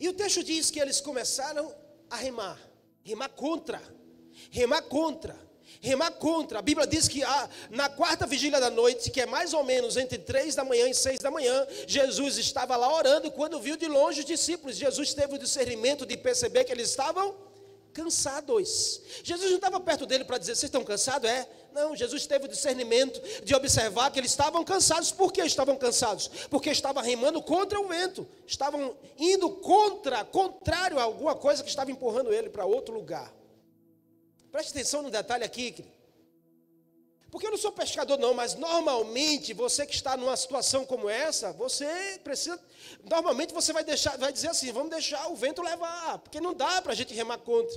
E 0.00 0.08
o 0.08 0.12
texto 0.12 0.42
diz 0.42 0.72
que 0.72 0.80
eles 0.80 1.00
começaram 1.00 1.72
a 2.10 2.16
remar, 2.16 2.58
remar 3.04 3.28
contra, 3.28 3.80
remar 4.50 4.82
contra 4.82 5.53
remar 5.80 6.12
contra. 6.12 6.58
A 6.58 6.62
Bíblia 6.62 6.86
diz 6.86 7.08
que 7.08 7.22
ah, 7.22 7.48
na 7.70 7.88
quarta 7.88 8.26
vigília 8.26 8.60
da 8.60 8.70
noite, 8.70 9.10
que 9.10 9.20
é 9.20 9.26
mais 9.26 9.52
ou 9.52 9.64
menos 9.64 9.96
entre 9.96 10.18
três 10.18 10.54
da 10.54 10.64
manhã 10.64 10.88
e 10.88 10.94
seis 10.94 11.18
da 11.18 11.30
manhã, 11.30 11.66
Jesus 11.86 12.38
estava 12.38 12.76
lá 12.76 12.92
orando 12.94 13.30
quando 13.30 13.60
viu 13.60 13.76
de 13.76 13.86
longe 13.86 14.20
os 14.20 14.26
discípulos. 14.26 14.76
Jesus 14.76 15.14
teve 15.14 15.34
o 15.34 15.38
discernimento 15.38 16.06
de 16.06 16.16
perceber 16.16 16.64
que 16.64 16.72
eles 16.72 16.90
estavam 16.90 17.34
cansados. 17.94 19.00
Jesus 19.22 19.48
não 19.48 19.56
estava 19.56 19.80
perto 19.80 20.04
dele 20.04 20.24
para 20.24 20.36
dizer: 20.36 20.54
Vocês 20.56 20.64
estão 20.64 20.84
cansados? 20.84 21.30
É. 21.30 21.48
Não, 21.72 21.96
Jesus 21.96 22.26
teve 22.26 22.44
o 22.44 22.48
discernimento 22.48 23.20
de 23.42 23.54
observar 23.54 24.10
que 24.10 24.18
eles 24.18 24.30
estavam 24.30 24.62
cansados. 24.64 25.10
Por 25.10 25.32
que 25.32 25.42
estavam 25.42 25.76
cansados? 25.76 26.28
Porque 26.50 26.70
estavam 26.70 27.02
remando 27.02 27.40
contra 27.42 27.80
o 27.80 27.88
vento, 27.88 28.26
estavam 28.46 28.96
indo 29.18 29.50
contra, 29.50 30.24
contrário 30.24 30.98
a 30.98 31.02
alguma 31.02 31.34
coisa 31.34 31.62
que 31.62 31.68
estava 31.68 31.90
empurrando 31.90 32.32
ele 32.32 32.50
para 32.50 32.64
outro 32.64 32.94
lugar. 32.94 33.32
Preste 34.54 34.70
atenção 34.70 35.02
no 35.02 35.10
detalhe 35.10 35.42
aqui, 35.42 35.72
querido. 35.72 35.92
Porque 37.28 37.44
eu 37.44 37.50
não 37.50 37.58
sou 37.58 37.72
pescador, 37.72 38.16
não, 38.16 38.32
mas 38.32 38.54
normalmente 38.54 39.52
você 39.52 39.84
que 39.84 39.92
está 39.92 40.16
numa 40.16 40.36
situação 40.36 40.86
como 40.86 41.10
essa, 41.10 41.52
você 41.54 42.20
precisa. 42.22 42.56
Normalmente 43.02 43.52
você 43.52 43.72
vai 43.72 43.82
deixar, 43.82 44.16
vai 44.16 44.32
dizer 44.32 44.50
assim: 44.50 44.70
vamos 44.70 44.90
deixar 44.90 45.26
o 45.26 45.34
vento 45.34 45.60
levar, 45.60 46.20
porque 46.20 46.40
não 46.40 46.54
dá 46.54 46.80
para 46.80 46.92
a 46.92 46.94
gente 46.94 47.12
remar 47.12 47.38
contra. 47.38 47.76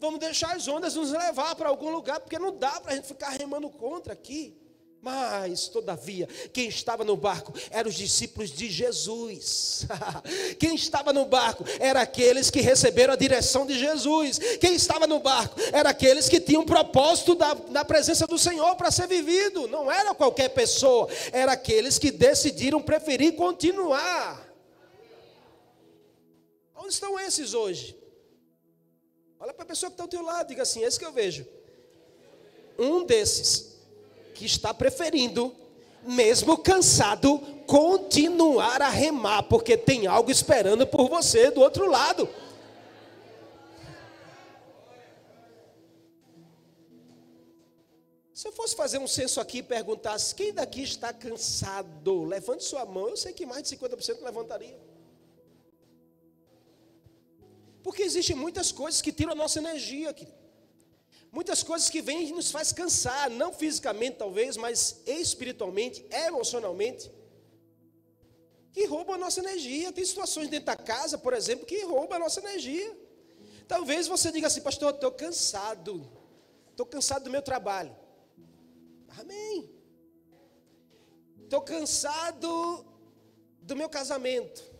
Vamos 0.00 0.18
deixar 0.18 0.56
as 0.56 0.66
ondas 0.66 0.96
nos 0.96 1.12
levar 1.12 1.54
para 1.54 1.68
algum 1.68 1.92
lugar, 1.92 2.18
porque 2.18 2.36
não 2.36 2.58
dá 2.58 2.80
para 2.80 2.90
a 2.90 2.96
gente 2.96 3.06
ficar 3.06 3.28
remando 3.28 3.70
contra 3.70 4.14
aqui. 4.14 4.60
Mas, 5.02 5.66
todavia, 5.66 6.28
quem 6.52 6.68
estava 6.68 7.02
no 7.02 7.16
barco 7.16 7.52
eram 7.72 7.90
os 7.90 7.96
discípulos 7.96 8.52
de 8.52 8.70
Jesus. 8.70 9.84
quem 10.60 10.76
estava 10.76 11.12
no 11.12 11.24
barco 11.24 11.64
eram 11.80 12.00
aqueles 12.00 12.50
que 12.50 12.60
receberam 12.60 13.12
a 13.12 13.16
direção 13.16 13.66
de 13.66 13.76
Jesus. 13.76 14.38
Quem 14.60 14.76
estava 14.76 15.08
no 15.08 15.18
barco 15.18 15.60
eram 15.72 15.90
aqueles 15.90 16.28
que 16.28 16.38
tinham 16.40 16.62
um 16.62 16.66
propósito 16.66 17.34
da, 17.34 17.52
da 17.52 17.84
presença 17.84 18.28
do 18.28 18.38
Senhor 18.38 18.76
para 18.76 18.92
ser 18.92 19.08
vivido. 19.08 19.66
Não 19.66 19.90
era 19.90 20.14
qualquer 20.14 20.50
pessoa, 20.50 21.08
eram 21.32 21.52
aqueles 21.52 21.98
que 21.98 22.12
decidiram 22.12 22.80
preferir 22.80 23.34
continuar. 23.34 24.48
Onde 26.76 26.92
estão 26.92 27.18
esses 27.18 27.54
hoje? 27.54 27.96
Olha 29.40 29.52
para 29.52 29.64
a 29.64 29.66
pessoa 29.66 29.90
que 29.90 29.94
está 29.94 30.04
ao 30.04 30.08
teu 30.08 30.22
lado, 30.22 30.46
diga 30.46 30.62
assim: 30.62 30.84
esse 30.84 30.96
que 30.96 31.04
eu 31.04 31.12
vejo. 31.12 31.44
Um 32.78 33.04
desses 33.04 33.71
que 34.34 34.44
está 34.44 34.72
preferindo, 34.74 35.54
mesmo 36.02 36.58
cansado, 36.58 37.38
continuar 37.66 38.82
a 38.82 38.88
remar, 38.88 39.44
porque 39.44 39.76
tem 39.76 40.06
algo 40.06 40.30
esperando 40.30 40.86
por 40.86 41.08
você 41.08 41.50
do 41.50 41.60
outro 41.60 41.88
lado. 41.88 42.28
Se 48.42 48.48
eu 48.48 48.52
fosse 48.52 48.74
fazer 48.74 48.98
um 48.98 49.06
censo 49.06 49.40
aqui 49.40 49.58
e 49.58 49.62
perguntasse 49.62 50.34
quem 50.34 50.52
daqui 50.52 50.82
está 50.82 51.12
cansado, 51.12 52.24
levante 52.24 52.64
sua 52.64 52.84
mão, 52.84 53.08
eu 53.08 53.16
sei 53.16 53.32
que 53.32 53.46
mais 53.46 53.62
de 53.62 53.76
50% 53.76 54.20
levantaria. 54.20 54.76
Porque 57.84 58.02
existem 58.02 58.34
muitas 58.34 58.72
coisas 58.72 59.00
que 59.00 59.12
tiram 59.12 59.30
a 59.30 59.36
nossa 59.36 59.60
energia, 59.60 60.10
aqui. 60.10 60.26
Muitas 61.32 61.62
coisas 61.62 61.88
que 61.88 62.02
vêm 62.02 62.28
e 62.28 62.32
nos 62.32 62.50
faz 62.50 62.72
cansar, 62.72 63.30
não 63.30 63.54
fisicamente 63.54 64.18
talvez, 64.18 64.54
mas 64.58 65.00
espiritualmente, 65.06 66.04
emocionalmente, 66.10 67.10
que 68.70 68.84
roubam 68.84 69.14
a 69.14 69.18
nossa 69.18 69.40
energia. 69.40 69.90
Tem 69.92 70.04
situações 70.04 70.50
dentro 70.50 70.66
da 70.66 70.76
casa, 70.76 71.16
por 71.16 71.32
exemplo, 71.32 71.64
que 71.64 71.82
roubam 71.84 72.16
a 72.16 72.18
nossa 72.18 72.40
energia. 72.40 72.94
Talvez 73.66 74.06
você 74.06 74.30
diga 74.30 74.46
assim, 74.46 74.60
pastor, 74.60 74.92
estou 74.92 75.10
cansado, 75.10 76.06
estou 76.70 76.84
cansado 76.84 77.24
do 77.24 77.30
meu 77.30 77.40
trabalho. 77.40 77.96
Amém. 79.18 79.70
Estou 81.44 81.62
cansado 81.62 82.84
do 83.62 83.74
meu 83.74 83.88
casamento. 83.88 84.70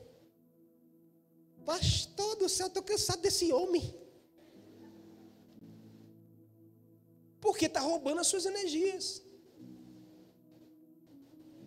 Pastor 1.65 2.37
do 2.37 2.47
céu, 2.47 2.67
estou 2.67 2.83
cansado 2.83 3.23
desse 3.23 3.51
homem. 3.55 4.02
Porque 7.43 7.67
está 7.67 7.81
roubando 7.81 8.21
as 8.21 8.29
suas 8.29 8.47
energias. 8.47 9.21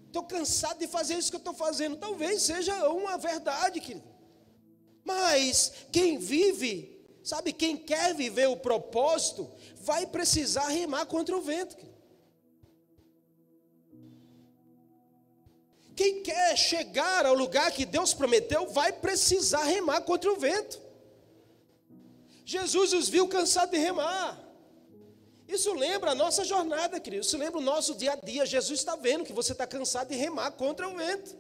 Estou 0.07 0.23
cansado 0.23 0.79
de 0.79 0.87
fazer 0.87 1.15
isso 1.15 1.29
que 1.29 1.35
eu 1.35 1.45
estou 1.45 1.53
fazendo. 1.53 1.97
Talvez 1.97 2.41
seja 2.41 2.87
uma 2.89 3.17
verdade, 3.17 3.81
querido. 3.81 4.07
Mas 5.03 5.73
quem 5.91 6.17
vive, 6.17 7.05
sabe, 7.21 7.51
quem 7.51 7.75
quer 7.75 8.15
viver 8.15 8.47
o 8.47 8.55
propósito, 8.55 9.51
vai 9.81 10.07
precisar 10.07 10.69
remar 10.69 11.05
contra 11.07 11.35
o 11.35 11.41
vento. 11.41 11.75
Querido. 11.75 11.95
Quem 15.93 16.23
quer 16.23 16.57
chegar 16.57 17.25
ao 17.25 17.35
lugar 17.35 17.69
que 17.73 17.85
Deus 17.85 18.13
prometeu, 18.13 18.67
vai 18.69 18.93
precisar 18.93 19.65
remar 19.65 20.01
contra 20.01 20.31
o 20.31 20.37
vento. 20.37 20.81
Jesus 22.45 22.93
os 22.93 23.09
viu 23.09 23.27
cansados 23.27 23.71
de 23.71 23.77
remar. 23.77 24.44
Isso 25.47 25.73
lembra 25.73 26.11
a 26.11 26.15
nossa 26.15 26.43
jornada, 26.43 26.99
querido. 26.99 27.23
Isso 27.23 27.37
lembra 27.37 27.59
o 27.59 27.63
nosso 27.63 27.95
dia 27.95 28.13
a 28.13 28.15
dia. 28.15 28.45
Jesus 28.45 28.79
está 28.79 28.95
vendo 28.95 29.23
que 29.23 29.33
você 29.33 29.51
está 29.51 29.67
cansado 29.67 30.09
de 30.09 30.15
remar 30.15 30.51
contra 30.51 30.87
o 30.87 30.95
vento. 30.95 31.35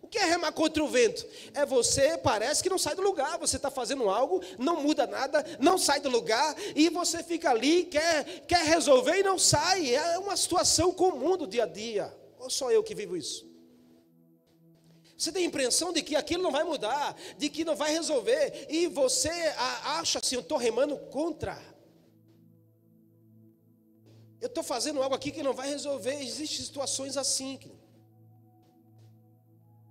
O 0.00 0.08
que 0.08 0.18
é 0.18 0.24
remar 0.24 0.52
contra 0.52 0.82
o 0.82 0.88
vento? 0.88 1.26
É 1.52 1.66
você, 1.66 2.16
parece 2.16 2.62
que 2.62 2.70
não 2.70 2.78
sai 2.78 2.94
do 2.94 3.02
lugar. 3.02 3.38
Você 3.38 3.56
está 3.56 3.70
fazendo 3.70 4.08
algo, 4.08 4.40
não 4.56 4.80
muda 4.80 5.06
nada, 5.06 5.44
não 5.58 5.76
sai 5.76 6.00
do 6.00 6.08
lugar, 6.08 6.54
e 6.76 6.88
você 6.88 7.24
fica 7.24 7.50
ali, 7.50 7.84
quer, 7.84 8.46
quer 8.46 8.64
resolver 8.64 9.18
e 9.18 9.22
não 9.24 9.38
sai. 9.38 9.94
É 9.94 10.18
uma 10.18 10.36
situação 10.36 10.92
comum 10.92 11.36
do 11.36 11.46
dia 11.46 11.64
a 11.64 11.66
dia. 11.66 12.16
Ou 12.38 12.48
só 12.48 12.70
eu 12.70 12.82
que 12.82 12.94
vivo 12.94 13.16
isso? 13.16 13.46
Você 15.18 15.32
tem 15.32 15.44
a 15.44 15.46
impressão 15.48 15.92
de 15.92 16.02
que 16.02 16.14
aquilo 16.14 16.42
não 16.42 16.52
vai 16.52 16.62
mudar, 16.62 17.16
de 17.36 17.48
que 17.48 17.64
não 17.64 17.74
vai 17.74 17.90
resolver, 17.92 18.66
e 18.68 18.86
você 18.86 19.30
acha 19.82 20.20
assim: 20.22 20.36
eu 20.36 20.42
estou 20.42 20.56
remando 20.56 20.96
contra 20.96 21.60
eu 24.40 24.48
estou 24.48 24.62
fazendo 24.62 25.02
algo 25.02 25.14
aqui 25.14 25.30
que 25.30 25.42
não 25.42 25.54
vai 25.54 25.68
resolver. 25.68 26.14
Existem 26.22 26.64
situações 26.64 27.16
assim. 27.16 27.58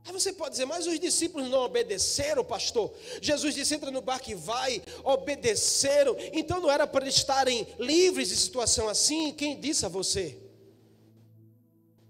Aí 0.05 0.11
você 0.11 0.31
pode 0.31 0.51
dizer, 0.51 0.65
mas 0.65 0.85
os 0.85 0.99
discípulos 0.99 1.49
não 1.49 1.63
obedeceram, 1.63 2.45
pastor. 2.45 2.93
Jesus 3.19 3.55
disse: 3.55 3.73
entra 3.73 3.89
no 3.89 4.01
barco 4.01 4.29
e 4.29 4.35
vai, 4.35 4.81
obedeceram. 5.03 6.15
Então 6.31 6.59
não 6.59 6.69
era 6.69 6.85
para 6.85 7.07
estarem 7.07 7.67
livres 7.79 8.29
de 8.29 8.35
situação 8.35 8.87
assim? 8.87 9.33
Quem 9.33 9.59
disse 9.59 9.85
a 9.85 9.89
você? 9.89 10.37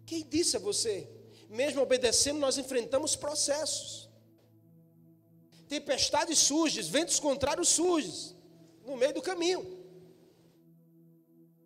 Quem 0.06 0.28
disse 0.28 0.58
a 0.58 0.60
você? 0.60 1.10
Mesmo 1.50 1.82
obedecendo, 1.82 2.38
nós 2.38 2.58
enfrentamos 2.58 3.15
processos. 3.15 4.10
Tempestades 5.69 6.38
surges, 6.38 6.88
ventos 6.88 7.17
contrários 7.17 7.69
surgem 7.69 8.36
no 8.86 8.98
meio 8.98 9.13
do 9.13 9.21
caminho. 9.21 9.75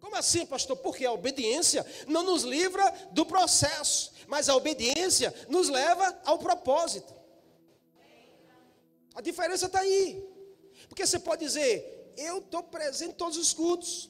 Como 0.10 0.18
assim, 0.18 0.44
pastor? 0.44 0.76
Porque 0.78 1.06
a 1.06 1.12
obediência 1.12 1.86
não 2.08 2.24
nos 2.24 2.42
livra 2.42 2.84
do 3.12 3.24
processo, 3.28 4.12
mas 4.26 4.50
a 4.50 4.56
obediência 4.56 5.32
nos 5.48 5.70
leva 5.70 6.20
ao 6.26 6.40
propósito. 6.40 7.14
A 9.14 9.22
diferença 9.22 9.68
está 9.68 9.82
aí. 9.82 10.28
Porque 10.88 11.06
você 11.06 11.20
pode 11.20 11.46
dizer, 11.46 12.12
eu 12.18 12.40
estou 12.40 12.64
presente 12.64 13.12
em 13.12 13.14
todos 13.14 13.38
os 13.38 13.54
cultos, 13.54 14.10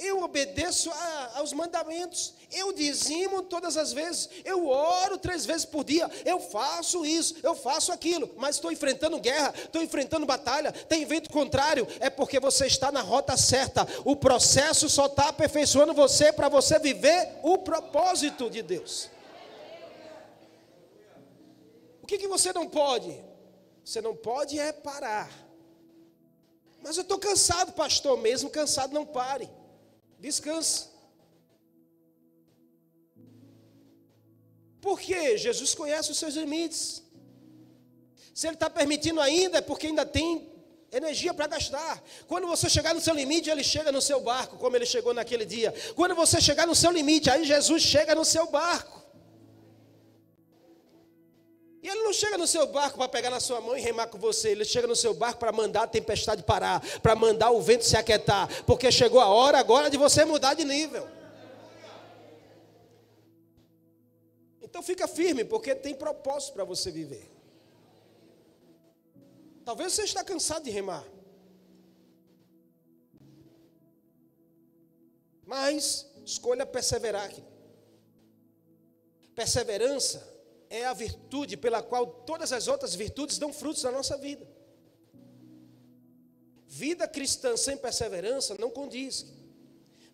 eu 0.00 0.22
obedeço 0.22 0.90
a, 0.90 1.38
aos 1.38 1.52
mandamentos, 1.52 2.34
eu 2.50 2.72
dizimo 2.72 3.42
todas 3.42 3.76
as 3.76 3.92
vezes, 3.92 4.28
eu 4.44 4.66
oro 4.66 5.18
três 5.18 5.44
vezes 5.44 5.64
por 5.64 5.84
dia, 5.84 6.10
eu 6.24 6.40
faço 6.40 7.04
isso, 7.04 7.36
eu 7.42 7.54
faço 7.54 7.92
aquilo, 7.92 8.30
mas 8.36 8.56
estou 8.56 8.72
enfrentando 8.72 9.20
guerra, 9.20 9.52
estou 9.56 9.82
enfrentando 9.82 10.26
batalha, 10.26 10.72
tem 10.72 11.04
vento 11.04 11.30
contrário, 11.30 11.86
é 12.00 12.08
porque 12.08 12.40
você 12.40 12.66
está 12.66 12.90
na 12.90 13.02
rota 13.02 13.36
certa, 13.36 13.86
o 14.04 14.16
processo 14.16 14.88
só 14.88 15.06
está 15.06 15.28
aperfeiçoando 15.28 15.92
você 15.92 16.32
para 16.32 16.48
você 16.48 16.78
viver 16.78 17.38
o 17.42 17.58
propósito 17.58 18.48
de 18.48 18.62
Deus. 18.62 19.10
O 22.02 22.06
que, 22.06 22.18
que 22.18 22.26
você 22.26 22.52
não 22.52 22.66
pode? 22.66 23.22
Você 23.84 24.00
não 24.00 24.16
pode 24.16 24.58
é 24.58 24.72
parar. 24.72 25.30
Mas 26.82 26.96
eu 26.96 27.02
estou 27.02 27.18
cansado, 27.18 27.72
pastor, 27.72 28.18
mesmo 28.18 28.48
cansado, 28.48 28.92
não 28.92 29.04
pare. 29.04 29.48
Descanse. 30.20 30.88
Por 34.80 34.98
quê? 35.00 35.36
Jesus 35.36 35.74
conhece 35.74 36.10
os 36.10 36.18
seus 36.18 36.34
limites. 36.34 37.02
Se 38.34 38.46
Ele 38.46 38.54
está 38.54 38.70
permitindo 38.70 39.20
ainda, 39.20 39.58
é 39.58 39.60
porque 39.60 39.88
ainda 39.88 40.06
tem 40.06 40.48
energia 40.92 41.32
para 41.32 41.46
gastar. 41.46 42.02
Quando 42.26 42.46
você 42.46 42.68
chegar 42.68 42.94
no 42.94 43.00
seu 43.00 43.14
limite, 43.14 43.50
Ele 43.50 43.62
chega 43.62 43.92
no 43.92 44.00
seu 44.00 44.20
barco, 44.20 44.56
como 44.56 44.76
Ele 44.76 44.86
chegou 44.86 45.12
naquele 45.12 45.44
dia. 45.44 45.74
Quando 45.94 46.14
você 46.14 46.40
chegar 46.40 46.66
no 46.66 46.74
seu 46.74 46.90
limite, 46.90 47.30
aí 47.30 47.44
Jesus 47.44 47.82
chega 47.82 48.14
no 48.14 48.24
seu 48.24 48.50
barco. 48.50 48.99
E 51.82 51.88
ele 51.88 52.02
não 52.02 52.12
chega 52.12 52.36
no 52.36 52.46
seu 52.46 52.66
barco 52.66 52.98
para 52.98 53.08
pegar 53.08 53.30
na 53.30 53.40
sua 53.40 53.60
mão 53.60 53.76
e 53.76 53.80
remar 53.80 54.06
com 54.08 54.18
você. 54.18 54.50
Ele 54.50 54.64
chega 54.64 54.86
no 54.86 54.94
seu 54.94 55.14
barco 55.14 55.40
para 55.40 55.50
mandar 55.50 55.84
a 55.84 55.86
tempestade 55.86 56.42
parar, 56.42 56.80
para 57.00 57.16
mandar 57.16 57.50
o 57.50 57.60
vento 57.62 57.84
se 57.84 57.96
aquietar, 57.96 58.48
porque 58.64 58.92
chegou 58.92 59.18
a 59.18 59.28
hora 59.28 59.58
agora 59.58 59.88
de 59.88 59.96
você 59.96 60.24
mudar 60.24 60.54
de 60.54 60.64
nível. 60.64 61.08
Então 64.60 64.82
fica 64.82 65.08
firme, 65.08 65.42
porque 65.42 65.74
tem 65.74 65.94
propósito 65.94 66.52
para 66.52 66.64
você 66.64 66.90
viver. 66.90 67.28
Talvez 69.64 69.92
você 69.92 70.02
está 70.02 70.22
cansado 70.22 70.64
de 70.64 70.70
remar. 70.70 71.04
Mas 75.46 76.06
escolha 76.24 76.66
perseverar. 76.66 77.32
Perseverança 79.34 80.29
é 80.70 80.86
a 80.86 80.94
virtude 80.94 81.56
pela 81.56 81.82
qual 81.82 82.06
todas 82.06 82.52
as 82.52 82.68
outras 82.68 82.94
virtudes 82.94 83.38
dão 83.38 83.52
frutos 83.52 83.82
na 83.82 83.90
nossa 83.90 84.16
vida. 84.16 84.46
Vida 86.68 87.08
cristã 87.08 87.56
sem 87.56 87.76
perseverança 87.76 88.56
não 88.56 88.70
condiz. 88.70 89.26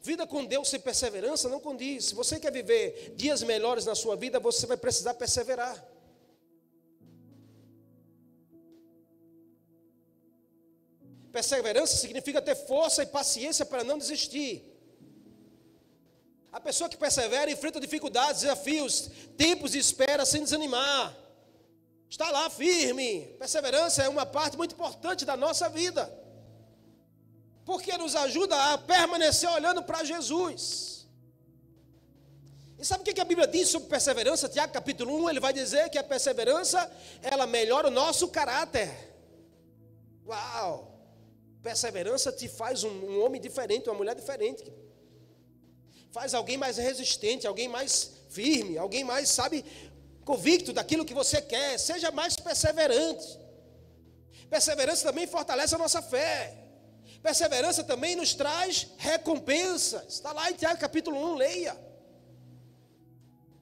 Vida 0.01 0.27
com 0.27 0.45
Deus 0.45 0.69
sem 0.69 0.81
perseverança 0.81 1.49
não 1.51 1.61
condiz. 1.61 2.07
Se 2.07 2.15
você 2.15 2.41
quer 2.41 2.51
viver 2.51 3.13
dias 3.15 3.43
melhores 3.43 3.85
na 3.85 3.95
sua 3.95 4.17
vida, 4.17 4.41
você 4.41 4.65
vai 4.67 4.79
precisar 4.79 5.13
perseverar. 5.15 5.87
Perseverança 11.31 11.97
significa 11.97 12.41
ter 12.41 12.55
força 12.55 13.03
e 13.03 13.07
paciência 13.07 13.67
para 13.67 13.85
não 13.85 13.99
desistir. 13.99 14.76
A 16.57 16.61
pessoa 16.69 16.89
que 16.89 16.97
persevera 16.97 17.51
enfrenta 17.51 17.79
dificuldades, 17.79 18.41
desafios, 18.41 19.11
tempos 19.37 19.73
de 19.73 19.79
espera 19.79 20.25
sem 20.25 20.43
desanimar. 20.43 21.15
Está 22.09 22.31
lá 22.31 22.49
firme. 22.49 23.27
Perseverança 23.39 24.03
é 24.03 24.09
uma 24.09 24.25
parte 24.25 24.57
muito 24.57 24.73
importante 24.75 25.27
da 25.27 25.37
nossa 25.37 25.69
vida. 25.69 26.11
Porque 27.63 27.95
nos 27.99 28.17
ajuda 28.17 28.57
a 28.73 28.79
permanecer 28.79 29.51
olhando 29.51 29.83
para 29.83 30.03
Jesus. 30.03 31.07
E 32.79 32.85
sabe 32.87 33.03
o 33.03 33.15
que 33.15 33.21
a 33.21 33.25
Bíblia 33.33 33.47
diz 33.47 33.69
sobre 33.69 33.91
perseverança? 33.91 34.49
Tiago 34.49 34.73
capítulo 34.73 35.15
1, 35.25 35.29
ele 35.29 35.41
vai 35.41 35.53
dizer 35.53 35.91
que 35.91 35.99
a 35.99 36.05
perseverança, 36.05 36.91
ela 37.21 37.47
melhora 37.47 37.89
o 37.89 37.91
nosso 37.91 38.29
caráter. 38.29 38.89
Uau! 40.27 40.91
Perseverança 41.63 42.33
te 42.33 42.49
faz 42.49 42.83
um, 42.83 42.89
um 42.89 43.23
homem 43.23 43.43
diferente, 43.43 43.91
uma 43.91 43.99
mulher 43.99 44.15
diferente 44.15 44.65
faz 46.13 46.35
alguém 46.35 46.57
mais 46.57 46.77
resistente, 46.77 47.47
alguém 47.47 47.69
mais 47.69 48.13
firme, 48.31 48.79
alguém 48.79 49.05
mais, 49.05 49.29
sabe, 49.29 49.65
convicto 50.25 50.73
daquilo 50.73 51.05
que 51.05 51.15
você 51.15 51.41
quer. 51.41 51.79
Seja 51.79 52.11
mais 52.11 52.37
perseverante. 52.37 53.39
Perseverança 54.49 55.05
também 55.05 55.27
fortalece 55.27 55.75
a 55.75 55.79
nossa 55.79 56.03
fé. 56.03 56.67
Perseverança 57.23 57.83
também 57.83 58.15
nos 58.15 58.35
traz 58.35 58.89
recompensa. 58.99 60.05
Está 60.09 60.33
lá 60.33 60.51
em 60.51 60.55
Tiago 60.55 60.79
capítulo 60.79 61.19
1, 61.33 61.35
leia. 61.35 61.87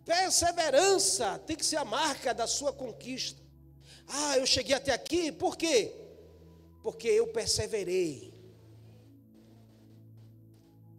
Perseverança 0.04 1.38
tem 1.46 1.56
que 1.56 1.64
ser 1.64 1.76
a 1.76 1.84
marca 1.84 2.34
da 2.34 2.46
sua 2.46 2.72
conquista. 2.72 3.40
Ah, 4.06 4.36
eu 4.36 4.46
cheguei 4.46 4.74
até 4.74 4.92
aqui, 4.92 5.32
por 5.32 5.56
quê? 5.56 5.92
Porque 6.82 7.08
eu 7.08 7.28
perseverei. 7.28 8.33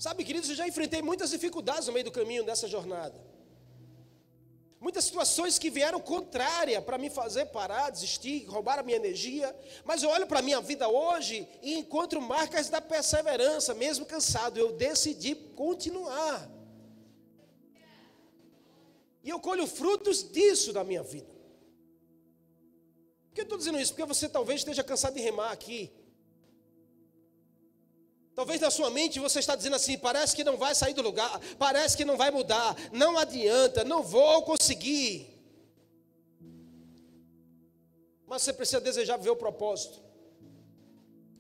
Sabe, 0.06 0.24
queridos, 0.24 0.48
eu 0.52 0.56
já 0.56 0.68
enfrentei 0.68 1.02
muitas 1.02 1.32
dificuldades 1.32 1.88
no 1.88 1.94
meio 1.94 2.06
do 2.06 2.12
caminho 2.12 2.44
dessa 2.44 2.68
jornada. 2.68 3.20
Muitas 4.80 5.04
situações 5.06 5.58
que 5.58 5.72
vieram 5.72 6.00
contrária 6.00 6.80
para 6.80 7.00
me 7.00 7.10
fazer 7.10 7.46
parar, 7.48 7.90
desistir, 7.90 8.46
roubar 8.46 8.78
a 8.78 8.84
minha 8.84 8.98
energia. 8.98 9.48
Mas 9.84 10.04
eu 10.04 10.12
olho 10.12 10.28
para 10.28 10.42
a 10.42 10.42
minha 10.44 10.62
vida 10.62 10.88
hoje 10.88 11.48
e 11.60 11.74
encontro 11.74 12.22
marcas 12.22 12.70
da 12.70 12.80
perseverança, 12.80 13.74
mesmo 13.74 14.06
cansado. 14.06 14.60
Eu 14.60 14.74
decidi 14.74 15.34
continuar. 15.34 16.52
E 19.24 19.30
eu 19.32 19.40
colho 19.40 19.66
frutos 19.66 20.22
disso 20.32 20.72
da 20.72 20.84
minha 20.84 21.02
vida. 21.02 21.34
Por 23.30 23.34
que 23.34 23.42
eu 23.42 23.46
estou 23.46 23.58
dizendo 23.58 23.80
isso? 23.80 23.92
Porque 23.92 24.06
você 24.06 24.30
talvez 24.30 24.60
esteja 24.60 24.84
cansado 24.84 25.16
de 25.16 25.22
remar 25.22 25.52
aqui. 25.52 25.92
Talvez 28.36 28.60
na 28.60 28.70
sua 28.70 28.90
mente 28.90 29.18
você 29.18 29.40
está 29.40 29.56
dizendo 29.56 29.78
assim: 29.78 29.98
parece 29.98 30.36
que 30.36 30.44
não 30.44 30.58
vai 30.58 30.76
sair 30.76 30.94
do 30.94 31.02
lugar, 31.02 31.40
parece 31.58 31.96
que 31.96 32.04
não 32.04 32.18
vai 32.18 32.30
mudar, 32.30 32.76
não 32.92 33.18
adianta, 33.18 33.86
não 33.86 34.04
vou 34.04 34.44
conseguir. 34.44 35.34
Mas 38.28 38.42
você 38.42 38.52
precisa 38.52 38.82
desejar 38.82 39.16
viver 39.18 39.30
o 39.30 39.36
propósito. 39.38 40.04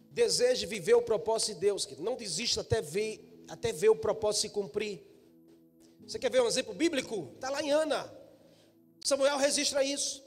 Deseje 0.09 0.65
viver 0.65 0.93
o 0.93 1.01
propósito 1.01 1.55
de 1.55 1.59
Deus, 1.59 1.85
não 1.99 2.15
desista 2.15 2.61
até 2.61 2.81
ver, 2.81 3.43
até 3.49 3.73
ver 3.73 3.89
o 3.89 3.97
propósito 3.97 4.43
se 4.43 4.49
cumprir. 4.49 5.03
Você 6.07 6.17
quer 6.17 6.31
ver 6.31 6.41
um 6.41 6.47
exemplo 6.47 6.73
bíblico? 6.73 7.31
Está 7.35 7.49
lá 7.49 7.61
em 7.61 7.71
Ana. 7.71 8.09
Samuel 9.03 9.37
registra 9.37 9.83
isso. 9.83 10.23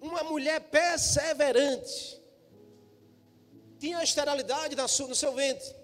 Uma 0.00 0.24
mulher 0.24 0.58
perseverante 0.70 2.20
tinha 3.78 3.98
a 3.98 4.04
esterilidade 4.04 4.74
no 4.74 5.14
seu 5.14 5.32
ventre, 5.32 5.74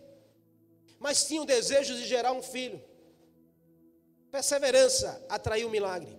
mas 0.98 1.24
tinha 1.24 1.42
o 1.42 1.46
desejo 1.46 1.94
de 1.94 2.07
gerar 2.07 2.33
um 2.33 2.42
filho. 2.42 2.83
Perseverança 4.31 5.24
atraiu 5.28 5.68
o 5.68 5.70
milagre. 5.70 6.16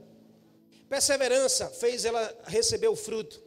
Perseverança 0.88 1.70
fez 1.70 2.06
ela 2.06 2.44
receber 2.46 2.88
o 2.88 2.96
fruto. 2.96 3.43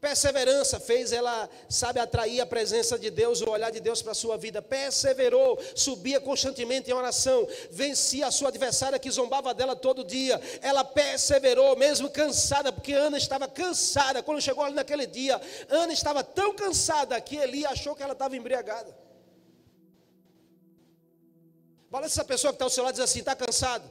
Perseverança 0.00 0.78
fez 0.78 1.12
ela, 1.12 1.50
sabe, 1.68 1.98
atrair 1.98 2.40
a 2.40 2.46
presença 2.46 2.96
de 2.96 3.10
Deus, 3.10 3.40
o 3.40 3.50
olhar 3.50 3.70
de 3.70 3.80
Deus 3.80 4.00
para 4.00 4.12
a 4.12 4.14
sua 4.14 4.36
vida. 4.36 4.62
Perseverou, 4.62 5.58
subia 5.74 6.20
constantemente 6.20 6.88
em 6.88 6.94
oração, 6.94 7.48
vencia 7.68 8.28
a 8.28 8.30
sua 8.30 8.48
adversária 8.48 8.98
que 8.98 9.10
zombava 9.10 9.52
dela 9.52 9.74
todo 9.74 10.04
dia. 10.04 10.40
Ela 10.62 10.84
perseverou, 10.84 11.76
mesmo 11.76 12.08
cansada, 12.10 12.72
porque 12.72 12.92
Ana 12.92 13.18
estava 13.18 13.48
cansada. 13.48 14.22
Quando 14.22 14.40
chegou 14.40 14.62
ali 14.62 14.76
naquele 14.76 15.04
dia, 15.04 15.40
Ana 15.68 15.92
estava 15.92 16.22
tão 16.22 16.54
cansada 16.54 17.20
que 17.20 17.36
Eli 17.36 17.66
achou 17.66 17.96
que 17.96 18.02
ela 18.02 18.12
estava 18.12 18.36
embriagada. 18.36 18.96
Balança 21.90 22.20
essa 22.20 22.24
pessoa 22.24 22.52
que 22.52 22.56
está 22.56 22.66
ao 22.66 22.70
seu 22.70 22.84
lado 22.84 22.94
diz 22.94 23.02
assim: 23.02 23.18
está 23.18 23.34
cansado? 23.34 23.90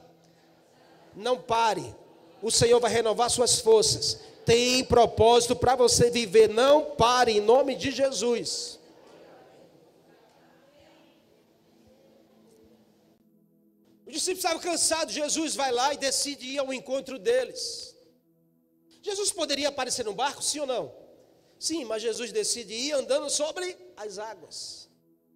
Não 1.14 1.38
pare. 1.38 1.94
O 2.42 2.50
Senhor 2.50 2.80
vai 2.80 2.92
renovar 2.92 3.30
suas 3.30 3.60
forças 3.60 4.20
tem 4.48 4.82
propósito 4.86 5.58
para 5.58 5.76
você 5.76 6.10
viver. 6.10 6.48
Não 6.48 6.96
pare 6.96 7.34
em 7.34 7.42
nome 7.42 7.76
de 7.76 7.92
Jesus. 7.92 8.80
Os 14.06 14.14
discípulos 14.14 14.46
estavam 14.46 14.62
cansados. 14.62 15.14
Jesus 15.14 15.54
vai 15.54 15.70
lá 15.70 15.94
e 15.94 15.98
decide 15.98 16.46
ir 16.46 16.60
ao 16.60 16.74
encontro 16.74 17.20
deles. 17.20 17.94
Jesus 19.02 19.34
poderia 19.34 19.68
aparecer 19.68 20.06
no 20.06 20.14
barco, 20.14 20.42
sim 20.42 20.62
ou 20.62 20.66
não? 20.66 20.96
Sim, 21.60 21.84
mas 21.84 22.02
Jesus 22.02 22.32
decide 22.32 22.74
ir 22.74 22.94
andando 22.94 23.30
sobre 23.30 23.76
as 23.98 24.18
águas. 24.18 24.90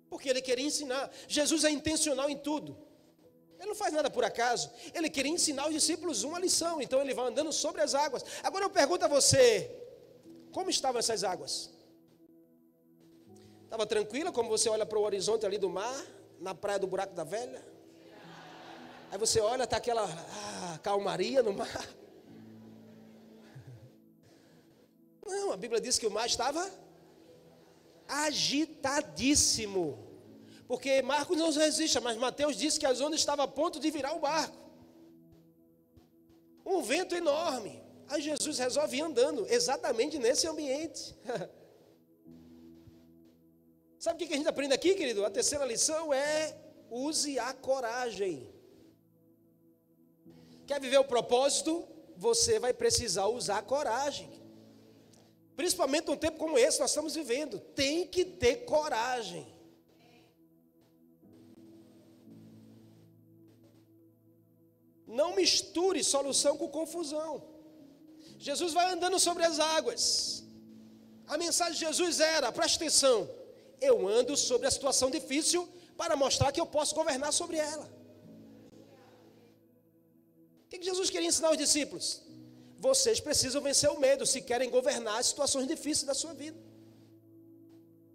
Porque 0.10 0.30
ele 0.30 0.42
queria 0.42 0.66
ensinar. 0.66 1.12
Jesus 1.28 1.66
é 1.66 1.70
intencional 1.70 2.30
em 2.30 2.38
tudo. 2.38 2.78
Ele 3.62 3.70
não 3.70 3.76
faz 3.76 3.94
nada 3.94 4.10
por 4.10 4.26
acaso. 4.26 4.72
Ele 4.92 5.08
queria 5.08 5.32
ensinar 5.32 5.68
os 5.68 5.74
discípulos 5.74 6.24
uma 6.24 6.40
lição. 6.40 6.82
Então 6.82 7.00
ele 7.00 7.14
vai 7.14 7.28
andando 7.28 7.54
sobre 7.54 7.80
as 7.80 7.94
águas. 7.94 8.26
Agora 8.42 8.66
eu 8.66 8.72
pergunto 8.72 9.06
a 9.06 9.08
você: 9.08 9.70
como 10.52 10.72
estavam 10.72 10.98
essas 10.98 11.24
águas? 11.24 11.70
Estava 13.66 13.86
tranquila, 13.86 14.32
como 14.32 14.50
você 14.50 14.68
olha 14.68 14.84
para 14.84 14.98
o 14.98 15.04
horizonte 15.04 15.46
ali 15.46 15.60
do 15.60 15.70
mar, 15.70 15.96
na 16.40 16.56
praia 16.56 16.80
do 16.80 16.88
Buraco 16.88 17.14
da 17.14 17.24
Velha? 17.24 17.64
Aí 19.12 19.18
você 19.20 19.40
olha, 19.40 19.66
está 19.66 19.78
aquela 19.78 20.06
ah, 20.06 20.80
calmaria 20.80 21.44
no 21.44 21.54
mar. 21.54 21.88
Não, 25.24 25.52
a 25.52 25.58
Bíblia 25.58 25.80
diz 25.80 26.00
que 26.00 26.08
o 26.08 26.12
mar 26.12 26.26
estava 26.26 26.68
agitadíssimo. 28.08 30.11
Porque 30.72 31.02
Marcos 31.02 31.38
não 31.38 31.52
resiste, 31.52 32.00
mas 32.00 32.16
Mateus 32.16 32.56
disse 32.56 32.80
que 32.80 32.86
as 32.86 33.02
ondas 33.02 33.20
estavam 33.20 33.44
a 33.44 33.48
ponto 33.48 33.78
de 33.78 33.92
virar 33.92 34.14
o 34.14 34.22
barco. 34.22 34.56
Um 36.66 36.82
vento 36.82 37.14
enorme. 37.14 37.84
Aí 38.08 38.22
Jesus 38.22 38.58
resolve 38.58 38.96
ir 38.96 39.02
andando 39.02 39.46
exatamente 39.50 40.18
nesse 40.18 40.48
ambiente. 40.48 41.14
Sabe 44.00 44.24
o 44.24 44.26
que 44.26 44.34
a 44.34 44.38
gente 44.38 44.48
aprende 44.48 44.74
aqui, 44.74 44.96
querido? 44.96 45.26
A 45.26 45.30
terceira 45.30 45.66
lição 45.66 46.14
é 46.14 46.58
use 46.90 47.38
a 47.38 47.54
coragem. 47.54 48.50
Quer 50.66 50.80
viver 50.80 51.00
o 51.00 51.04
propósito? 51.04 51.86
Você 52.16 52.60
vai 52.60 52.74
precisar 52.74 53.28
usar 53.28 53.62
coragem. 53.64 54.42
Principalmente 55.58 56.08
num 56.08 56.16
tempo 56.16 56.38
como 56.38 56.58
esse 56.58 56.80
nós 56.80 56.92
estamos 56.92 57.14
vivendo. 57.14 57.60
Tem 57.60 58.08
que 58.08 58.24
ter 58.24 58.64
coragem. 58.64 59.51
Não 65.20 65.36
misture 65.36 66.02
solução 66.04 66.56
com 66.58 66.70
confusão. 66.70 67.44
Jesus 68.40 68.72
vai 68.72 68.86
andando 68.94 69.20
sobre 69.20 69.44
as 69.44 69.60
águas. 69.60 70.44
A 71.28 71.38
mensagem 71.38 71.74
de 71.74 71.80
Jesus 71.80 72.22
era: 72.22 72.50
preste 72.52 72.78
atenção, 72.78 73.30
eu 73.82 74.08
ando 74.08 74.38
sobre 74.38 74.68
a 74.68 74.72
situação 74.72 75.10
difícil 75.12 75.68
para 75.98 76.16
mostrar 76.16 76.52
que 76.54 76.62
eu 76.62 76.66
posso 76.66 76.96
governar 76.96 77.34
sobre 77.34 77.58
ela. 77.58 77.88
O 80.66 80.70
que 80.70 80.82
Jesus 80.82 81.10
queria 81.10 81.28
ensinar 81.28 81.50
aos 81.50 81.58
discípulos? 81.58 82.22
Vocês 82.80 83.20
precisam 83.20 83.62
vencer 83.62 83.90
o 83.90 84.00
medo 84.00 84.26
se 84.26 84.42
querem 84.42 84.70
governar 84.70 85.20
as 85.20 85.28
situações 85.28 85.68
difíceis 85.68 86.06
da 86.06 86.14
sua 86.14 86.34
vida. 86.34 86.58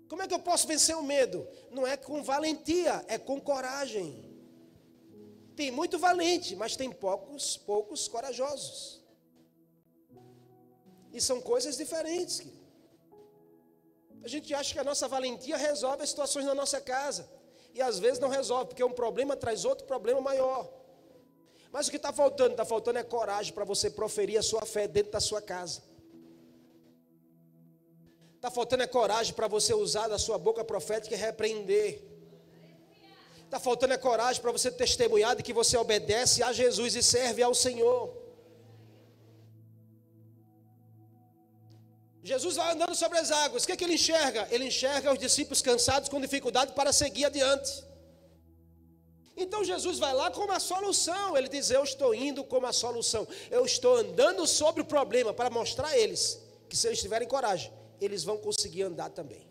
Como 0.09 0.23
é 0.23 0.27
que 0.27 0.35
eu 0.35 0.39
posso 0.39 0.67
vencer 0.67 0.97
o 0.97 1.03
medo? 1.03 1.47
Não 1.71 1.87
é 1.87 1.97
com 1.97 2.23
valentia, 2.23 3.05
é 3.07 3.19
com 3.19 3.39
coragem. 3.39 4.36
Tem 5.57 5.71
muito 5.71 5.99
valente, 5.99 6.55
mas 6.55 6.77
tem 6.77 6.91
poucos, 6.91 7.57
poucos 7.57 8.07
corajosos. 8.07 9.01
E 11.13 11.21
são 11.21 11.41
coisas 11.41 11.77
diferentes. 11.77 12.47
A 14.23 14.29
gente 14.29 14.53
acha 14.53 14.75
que 14.75 14.79
a 14.79 14.85
nossa 14.85 15.09
valentia 15.09 15.57
resolve 15.57 16.03
as 16.03 16.11
situações 16.11 16.45
na 16.45 16.55
nossa 16.55 16.81
casa. 16.81 17.29
E 17.73 17.81
às 17.81 17.99
vezes 17.99 18.19
não 18.19 18.29
resolve, 18.29 18.67
porque 18.67 18.85
um 18.85 18.93
problema 18.93 19.35
traz 19.35 19.65
outro 19.65 19.87
problema 19.87 20.21
maior. 20.21 20.71
Mas 21.73 21.87
o 21.87 21.91
que 21.91 21.97
está 21.97 22.13
faltando? 22.13 22.51
Está 22.51 22.65
faltando 22.65 22.99
é 22.99 23.03
coragem 23.03 23.53
para 23.53 23.65
você 23.65 23.91
proferir 23.91 24.39
a 24.39 24.43
sua 24.43 24.65
fé 24.67 24.87
dentro 24.87 25.13
da 25.13 25.21
sua 25.21 25.41
casa. 25.41 25.83
Está 28.35 28.51
faltando 28.51 28.83
é 28.83 28.87
coragem 28.87 29.35
para 29.35 29.49
você 29.49 29.75
usar 29.75 30.09
da 30.09 30.19
sua 30.19 30.39
boca 30.39 30.65
profética 30.65 31.15
e 31.15 31.19
repreender. 31.19 32.16
Está 33.47 33.61
faltando 33.61 33.95
é 33.95 33.99
coragem 33.99 34.43
para 34.43 34.51
você 34.51 34.71
testemunhar 34.71 35.35
de 35.37 35.43
que 35.43 35.53
você 35.53 35.77
obedece 35.77 36.43
a 36.43 36.53
Jesus 36.53 36.97
e 36.97 37.03
serve 37.03 37.43
ao 37.43 37.55
Senhor. 37.55 38.13
Jesus 42.25 42.57
vai 42.57 42.73
andando 42.73 42.97
sobre 42.97 43.19
as 43.19 43.31
águas. 43.31 43.63
O 43.63 43.67
que, 43.67 43.73
é 43.73 43.77
que 43.77 43.85
ele 43.85 43.95
enxerga? 43.95 44.49
Ele 44.51 44.65
enxerga 44.67 45.13
os 45.13 45.19
discípulos 45.19 45.63
cansados 45.63 46.09
com 46.09 46.21
dificuldade 46.21 46.73
para 46.73 46.93
seguir 46.93 47.27
adiante. 47.27 47.85
Então 49.37 49.63
Jesus 49.63 50.01
vai 50.01 50.13
lá 50.13 50.29
com 50.29 50.41
uma 50.41 50.59
solução. 50.59 51.37
Ele 51.37 51.49
diz: 51.49 51.71
Eu 51.71 51.85
estou 51.85 52.13
indo 52.13 52.43
com 52.43 52.59
uma 52.59 52.73
solução. 52.73 53.29
Eu 53.49 53.65
estou 53.65 53.95
andando 53.97 54.45
sobre 54.45 54.83
o 54.83 54.85
problema 54.85 55.33
para 55.33 55.49
mostrar 55.51 55.89
a 55.89 55.97
eles 55.97 56.43
que 56.69 56.77
se 56.77 56.89
eles 56.89 57.01
tiverem 57.01 57.29
coragem, 57.29 57.73
eles 58.01 58.25
vão 58.25 58.39
conseguir 58.39 58.83
andar 58.83 59.11
também. 59.11 59.46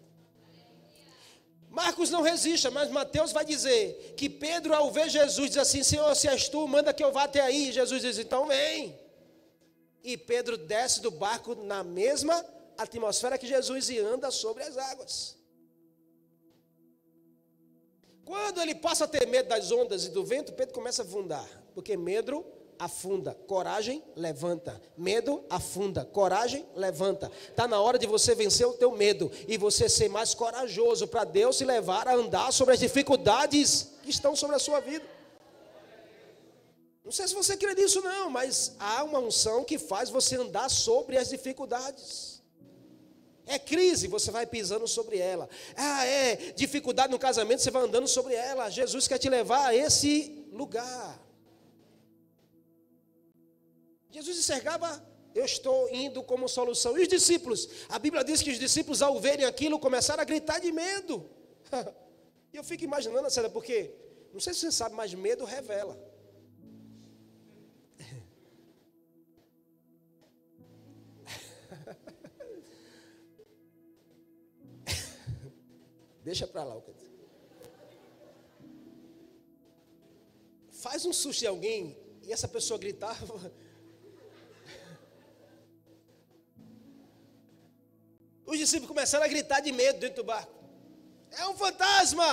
Marcos 1.75 2.09
não 2.09 2.21
resiste, 2.21 2.69
mas 2.69 2.89
Mateus 2.89 3.33
vai 3.33 3.43
dizer 3.43 4.13
que 4.15 4.29
Pedro, 4.29 4.73
ao 4.73 4.89
ver 4.89 5.09
Jesus, 5.09 5.49
diz 5.49 5.57
assim: 5.57 5.83
Senhor, 5.83 6.15
se 6.15 6.25
és 6.25 6.47
tu, 6.47 6.65
manda 6.65 6.93
que 6.93 7.03
eu 7.03 7.11
vá 7.11 7.23
até 7.23 7.41
aí. 7.41 7.69
Jesus 7.69 8.01
diz: 8.01 8.17
Então 8.17 8.47
vem. 8.47 8.97
E 10.01 10.15
Pedro 10.15 10.55
desce 10.55 11.01
do 11.01 11.11
barco 11.11 11.53
na 11.53 11.83
mesma 11.83 12.45
atmosfera 12.77 13.37
que 13.37 13.45
Jesus 13.45 13.89
e 13.89 13.99
anda 13.99 14.31
sobre 14.31 14.63
as 14.63 14.77
águas. 14.77 15.35
Quando 18.23 18.61
ele 18.61 18.75
passa 18.75 19.03
a 19.03 19.07
ter 19.07 19.27
medo 19.27 19.49
das 19.49 19.69
ondas 19.69 20.05
e 20.05 20.11
do 20.11 20.23
vento, 20.23 20.53
Pedro 20.53 20.73
começa 20.73 21.01
a 21.01 21.05
afundar, 21.05 21.47
porque 21.73 21.97
medo 21.97 22.45
afunda, 22.79 23.33
coragem 23.47 24.03
levanta. 24.15 24.81
Medo 24.97 25.43
afunda, 25.49 26.05
coragem 26.05 26.65
levanta. 26.75 27.31
Está 27.49 27.67
na 27.67 27.79
hora 27.79 27.97
de 27.97 28.07
você 28.07 28.35
vencer 28.35 28.67
o 28.67 28.73
teu 28.73 28.91
medo 28.91 29.31
e 29.47 29.57
você 29.57 29.89
ser 29.89 30.09
mais 30.09 30.33
corajoso 30.33 31.07
para 31.07 31.23
Deus 31.23 31.57
te 31.57 31.65
levar 31.65 32.07
a 32.07 32.15
andar 32.15 32.51
sobre 32.51 32.73
as 32.73 32.79
dificuldades 32.79 33.91
que 34.03 34.09
estão 34.09 34.35
sobre 34.35 34.55
a 34.55 34.59
sua 34.59 34.79
vida. 34.79 35.05
Não 37.03 37.11
sei 37.11 37.27
se 37.27 37.35
você 37.35 37.55
crê 37.55 37.75
nisso 37.75 38.01
não, 38.01 38.29
mas 38.29 38.73
há 38.79 39.03
uma 39.03 39.19
unção 39.19 39.63
que 39.63 39.77
faz 39.77 40.09
você 40.09 40.37
andar 40.37 40.69
sobre 40.69 41.17
as 41.17 41.29
dificuldades. 41.29 42.41
É 43.45 43.59
crise, 43.59 44.07
você 44.07 44.31
vai 44.31 44.45
pisando 44.45 44.87
sobre 44.87 45.19
ela. 45.19 45.47
Ah, 45.77 46.05
é 46.05 46.35
dificuldade 46.55 47.11
no 47.11 47.19
casamento, 47.19 47.61
você 47.61 47.69
vai 47.69 47.83
andando 47.83 48.07
sobre 48.07 48.33
ela. 48.33 48.69
Jesus 48.71 49.07
quer 49.07 49.19
te 49.19 49.29
levar 49.29 49.67
a 49.67 49.75
esse 49.75 50.47
lugar. 50.51 51.24
Jesus 54.15 54.37
enxergava, 54.37 55.05
eu 55.33 55.43
estou 55.43 55.93
indo 55.93 56.23
como 56.23 56.47
solução. 56.47 56.97
E 56.97 57.01
os 57.01 57.09
discípulos? 57.09 57.67
A 57.89 57.99
Bíblia 57.99 58.23
diz 58.23 58.41
que 58.41 58.49
os 58.49 58.57
discípulos, 58.57 59.01
ao 59.01 59.19
verem 59.19 59.45
aquilo, 59.45 59.77
começaram 59.77 60.21
a 60.21 60.25
gritar 60.25 60.59
de 60.59 60.71
medo. 60.71 61.29
E 62.53 62.57
eu 62.57 62.63
fico 62.63 62.85
imaginando, 62.85 63.29
sério, 63.29 63.51
porque, 63.51 63.93
não 64.31 64.39
sei 64.39 64.53
se 64.53 64.61
você 64.61 64.71
sabe, 64.71 64.95
mas 64.95 65.13
medo 65.13 65.43
revela. 65.43 65.99
Deixa 76.23 76.47
para 76.47 76.63
lá 76.63 76.81
Faz 80.71 81.03
um 81.03 81.11
susto 81.11 81.43
em 81.43 81.47
alguém 81.47 81.97
e 82.23 82.31
essa 82.31 82.47
pessoa 82.47 82.79
gritava. 82.79 83.51
Discípulos 88.65 88.93
começaram 88.93 89.25
a 89.25 89.27
gritar 89.27 89.59
de 89.61 89.71
medo 89.71 89.99
dentro 89.99 90.17
do 90.17 90.25
barco. 90.33 90.53
É 91.31 91.47
um 91.47 91.55
fantasma! 91.55 92.29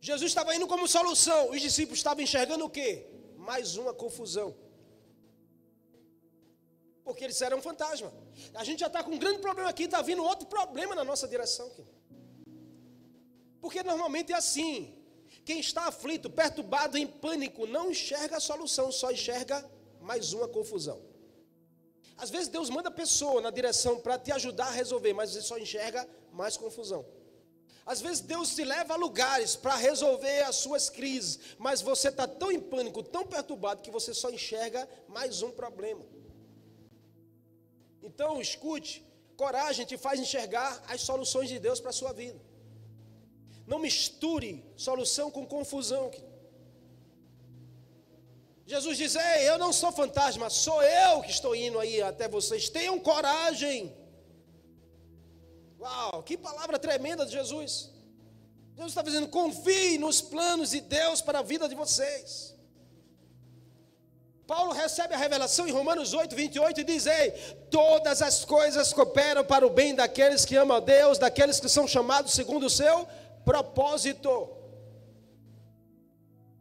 Jesus 0.00 0.30
estava 0.30 0.54
indo 0.54 0.66
como 0.66 0.86
solução. 0.86 1.50
Os 1.50 1.60
discípulos 1.60 1.98
estavam 1.98 2.22
enxergando 2.22 2.64
o 2.64 2.70
quê? 2.70 3.06
Mais 3.36 3.76
uma 3.76 3.92
confusão 3.92 4.54
porque 7.08 7.24
eles 7.24 7.40
eram 7.40 7.56
um 7.56 7.62
fantasma. 7.62 8.12
A 8.52 8.62
gente 8.62 8.80
já 8.80 8.86
está 8.86 9.02
com 9.02 9.12
um 9.12 9.18
grande 9.18 9.38
problema 9.38 9.70
aqui, 9.70 9.84
está 9.84 10.02
vindo 10.02 10.22
outro 10.22 10.46
problema 10.46 10.94
na 10.94 11.02
nossa 11.02 11.26
direção. 11.26 11.66
Porque 13.62 13.82
normalmente 13.82 14.30
é 14.30 14.36
assim: 14.36 14.94
quem 15.42 15.58
está 15.58 15.86
aflito, 15.86 16.28
perturbado, 16.28 16.98
em 16.98 17.06
pânico, 17.06 17.66
não 17.66 17.90
enxerga 17.92 18.36
a 18.36 18.40
solução, 18.40 18.92
só 18.92 19.10
enxerga 19.10 19.64
mais 20.02 20.34
uma 20.34 20.46
confusão. 20.48 21.00
Às 22.18 22.30
vezes 22.30 22.48
Deus 22.48 22.68
manda 22.68 22.90
pessoa 22.90 23.40
na 23.40 23.50
direção 23.50 24.00
para 24.00 24.18
te 24.18 24.32
ajudar 24.32 24.66
a 24.66 24.72
resolver, 24.72 25.12
mas 25.12 25.30
você 25.30 25.40
só 25.40 25.56
enxerga 25.56 26.06
mais 26.32 26.56
confusão. 26.56 27.06
Às 27.86 28.00
vezes 28.02 28.20
Deus 28.20 28.54
te 28.54 28.64
leva 28.64 28.94
a 28.94 28.96
lugares 28.96 29.56
para 29.56 29.76
resolver 29.76 30.42
as 30.42 30.56
suas 30.56 30.90
crises, 30.90 31.38
mas 31.58 31.80
você 31.80 32.08
está 32.08 32.26
tão 32.26 32.50
em 32.50 32.60
pânico, 32.60 33.02
tão 33.02 33.24
perturbado, 33.24 33.80
que 33.80 33.90
você 33.90 34.12
só 34.12 34.30
enxerga 34.30 34.86
mais 35.08 35.42
um 35.42 35.52
problema. 35.52 36.04
Então, 38.02 38.40
escute, 38.40 39.06
coragem 39.36 39.86
te 39.86 39.96
faz 39.96 40.20
enxergar 40.20 40.82
as 40.88 41.00
soluções 41.02 41.48
de 41.48 41.58
Deus 41.58 41.80
para 41.80 41.90
a 41.90 41.94
sua 42.00 42.12
vida. 42.12 42.38
Não 43.64 43.78
misture 43.78 44.64
solução 44.76 45.30
com 45.30 45.46
confusão. 45.46 46.10
Jesus 48.72 48.98
diz: 48.98 49.14
Ei, 49.16 49.48
eu 49.48 49.56
não 49.56 49.72
sou 49.72 49.90
fantasma, 49.90 50.50
sou 50.50 50.82
eu 50.82 51.22
que 51.22 51.30
estou 51.30 51.56
indo 51.56 51.78
aí 51.80 52.02
até 52.02 52.28
vocês. 52.28 52.68
Tenham 52.68 52.98
coragem. 52.98 53.96
Uau, 55.80 56.22
que 56.22 56.36
palavra 56.36 56.78
tremenda 56.78 57.24
de 57.24 57.32
Jesus. 57.32 57.90
Jesus 58.76 58.92
está 58.92 59.00
dizendo: 59.00 59.28
confie 59.28 59.96
nos 59.96 60.20
planos 60.20 60.70
de 60.70 60.82
Deus 60.82 61.22
para 61.22 61.38
a 61.38 61.42
vida 61.42 61.66
de 61.66 61.74
vocês. 61.74 62.54
Paulo 64.46 64.72
recebe 64.72 65.14
a 65.14 65.18
revelação 65.18 65.66
em 65.66 65.72
Romanos 65.72 66.12
8, 66.12 66.36
28 66.36 66.82
e 66.82 66.84
diz: 66.84 67.06
Ei, 67.06 67.30
todas 67.70 68.20
as 68.20 68.44
coisas 68.44 68.92
cooperam 68.92 69.46
para 69.46 69.66
o 69.66 69.70
bem 69.70 69.94
daqueles 69.94 70.44
que 70.44 70.56
amam 70.56 70.76
a 70.76 70.80
Deus, 70.80 71.16
daqueles 71.16 71.58
que 71.58 71.70
são 71.70 71.88
chamados 71.88 72.34
segundo 72.34 72.66
o 72.66 72.70
seu 72.70 73.08
propósito. 73.46 74.30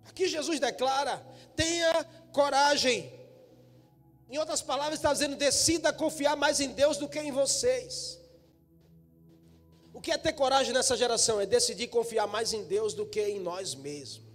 Aqui 0.08 0.26
Jesus 0.30 0.58
declara: 0.58 1.22
tenha 1.58 2.06
coragem. 2.32 3.12
Em 4.30 4.38
outras 4.38 4.62
palavras, 4.62 5.00
está 5.00 5.12
dizendo: 5.12 5.36
decida 5.36 5.92
confiar 5.92 6.36
mais 6.38 6.60
em 6.60 6.70
Deus 6.70 6.98
do 6.98 7.10
que 7.10 7.20
em 7.20 7.32
vocês. 7.32 8.18
O 9.94 10.00
que 10.00 10.12
é 10.12 10.18
ter 10.18 10.34
coragem 10.34 10.72
nessa 10.72 10.96
geração? 10.96 11.42
É 11.42 11.46
decidir 11.46 11.88
confiar 11.88 12.28
mais 12.28 12.54
em 12.54 12.64
Deus 12.64 12.94
do 12.94 13.06
que 13.06 13.22
em 13.22 13.40
nós 13.40 13.74
mesmos. 13.74 14.28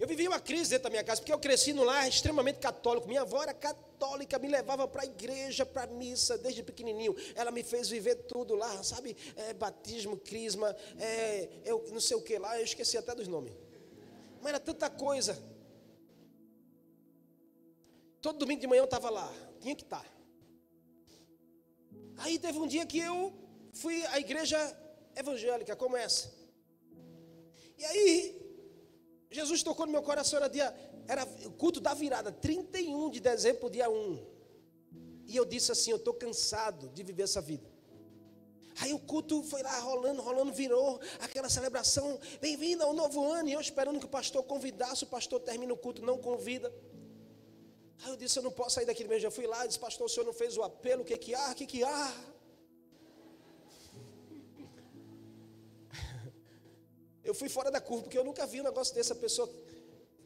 Eu 0.00 0.06
vivi 0.06 0.28
uma 0.28 0.40
crise 0.40 0.70
dentro 0.70 0.84
da 0.84 0.90
minha 0.90 1.04
casa, 1.04 1.20
porque 1.20 1.32
eu 1.32 1.38
cresci 1.38 1.72
num 1.72 1.82
lar 1.84 2.08
extremamente 2.08 2.58
católico. 2.58 3.08
Minha 3.08 3.22
avó 3.22 3.42
era 3.42 3.52
católica, 3.52 4.38
me 4.38 4.48
levava 4.48 4.86
para 4.86 5.02
a 5.02 5.06
igreja, 5.06 5.66
para 5.66 5.82
a 5.82 5.86
missa, 5.86 6.38
desde 6.38 6.62
pequenininho. 6.62 7.16
Ela 7.34 7.50
me 7.50 7.64
fez 7.64 7.88
viver 7.88 8.14
tudo 8.32 8.54
lá, 8.54 8.82
sabe? 8.84 9.16
É, 9.36 9.52
batismo, 9.54 10.16
crisma, 10.16 10.74
é, 10.98 11.48
eu 11.64 11.84
não 11.92 12.00
sei 12.00 12.16
o 12.16 12.22
que 12.22 12.38
lá, 12.38 12.58
eu 12.58 12.64
esqueci 12.64 12.96
até 12.96 13.12
dos 13.12 13.26
nomes. 13.26 13.52
Mas 14.40 14.50
era 14.50 14.60
tanta 14.60 14.88
coisa. 14.88 15.36
Todo 18.20 18.38
domingo 18.38 18.60
de 18.60 18.66
manhã 18.66 18.80
eu 18.80 18.84
estava 18.84 19.10
lá, 19.10 19.32
tinha 19.60 19.74
que 19.74 19.84
estar. 19.84 20.04
Aí 22.18 22.38
teve 22.38 22.58
um 22.58 22.66
dia 22.66 22.84
que 22.84 22.98
eu 22.98 23.32
fui 23.72 24.04
à 24.06 24.18
igreja 24.18 24.58
evangélica, 25.14 25.76
como 25.76 25.96
essa. 25.96 26.32
E 27.76 27.84
aí, 27.84 28.38
Jesus 29.30 29.62
tocou 29.62 29.86
no 29.86 29.92
meu 29.92 30.02
coração, 30.02 30.38
era 30.38 30.48
dia, 30.48 30.74
era 31.06 31.24
o 31.46 31.52
culto 31.52 31.80
da 31.80 31.94
virada, 31.94 32.32
31 32.32 33.10
de 33.10 33.20
dezembro, 33.20 33.70
dia 33.70 33.88
1. 33.88 34.26
E 35.26 35.36
eu 35.36 35.44
disse 35.44 35.70
assim: 35.70 35.90
Eu 35.90 35.98
estou 35.98 36.14
cansado 36.14 36.88
de 36.88 37.02
viver 37.02 37.22
essa 37.24 37.40
vida. 37.40 37.67
Aí 38.80 38.92
o 38.94 38.98
culto 38.98 39.42
foi 39.42 39.62
lá 39.62 39.76
rolando, 39.80 40.22
rolando, 40.22 40.52
virou 40.52 41.00
aquela 41.20 41.48
celebração, 41.48 42.18
bem-vindo 42.40 42.84
ao 42.84 42.92
novo 42.92 43.30
ano, 43.32 43.48
e 43.48 43.52
eu 43.52 43.60
esperando 43.60 43.98
que 43.98 44.06
o 44.06 44.08
pastor 44.08 44.42
convidasse, 44.44 45.02
o 45.02 45.06
pastor 45.06 45.40
termina 45.40 45.72
o 45.72 45.76
culto, 45.76 46.00
não 46.02 46.18
convida. 46.18 46.72
Aí 48.04 48.10
eu 48.10 48.16
disse, 48.16 48.38
eu 48.38 48.42
não 48.42 48.52
posso 48.52 48.76
sair 48.76 48.86
daquele 48.86 49.08
mesmo. 49.08 49.22
Já 49.22 49.30
fui 49.30 49.46
lá 49.46 49.66
disse, 49.66 49.78
pastor, 49.80 50.06
o 50.06 50.08
senhor 50.08 50.24
não 50.24 50.32
fez 50.32 50.56
o 50.56 50.62
apelo, 50.62 51.02
o 51.02 51.04
que 51.04 51.18
que 51.18 51.34
há? 51.34 51.50
O 51.50 51.54
que 51.56 51.66
que 51.66 51.82
há? 51.82 52.14
Eu 57.24 57.34
fui 57.34 57.48
fora 57.48 57.70
da 57.70 57.80
curva, 57.80 58.04
porque 58.04 58.16
eu 58.16 58.24
nunca 58.24 58.46
vi 58.46 58.60
um 58.60 58.64
negócio 58.64 58.94
desse. 58.94 59.12
A 59.12 59.16
pessoa 59.16 59.46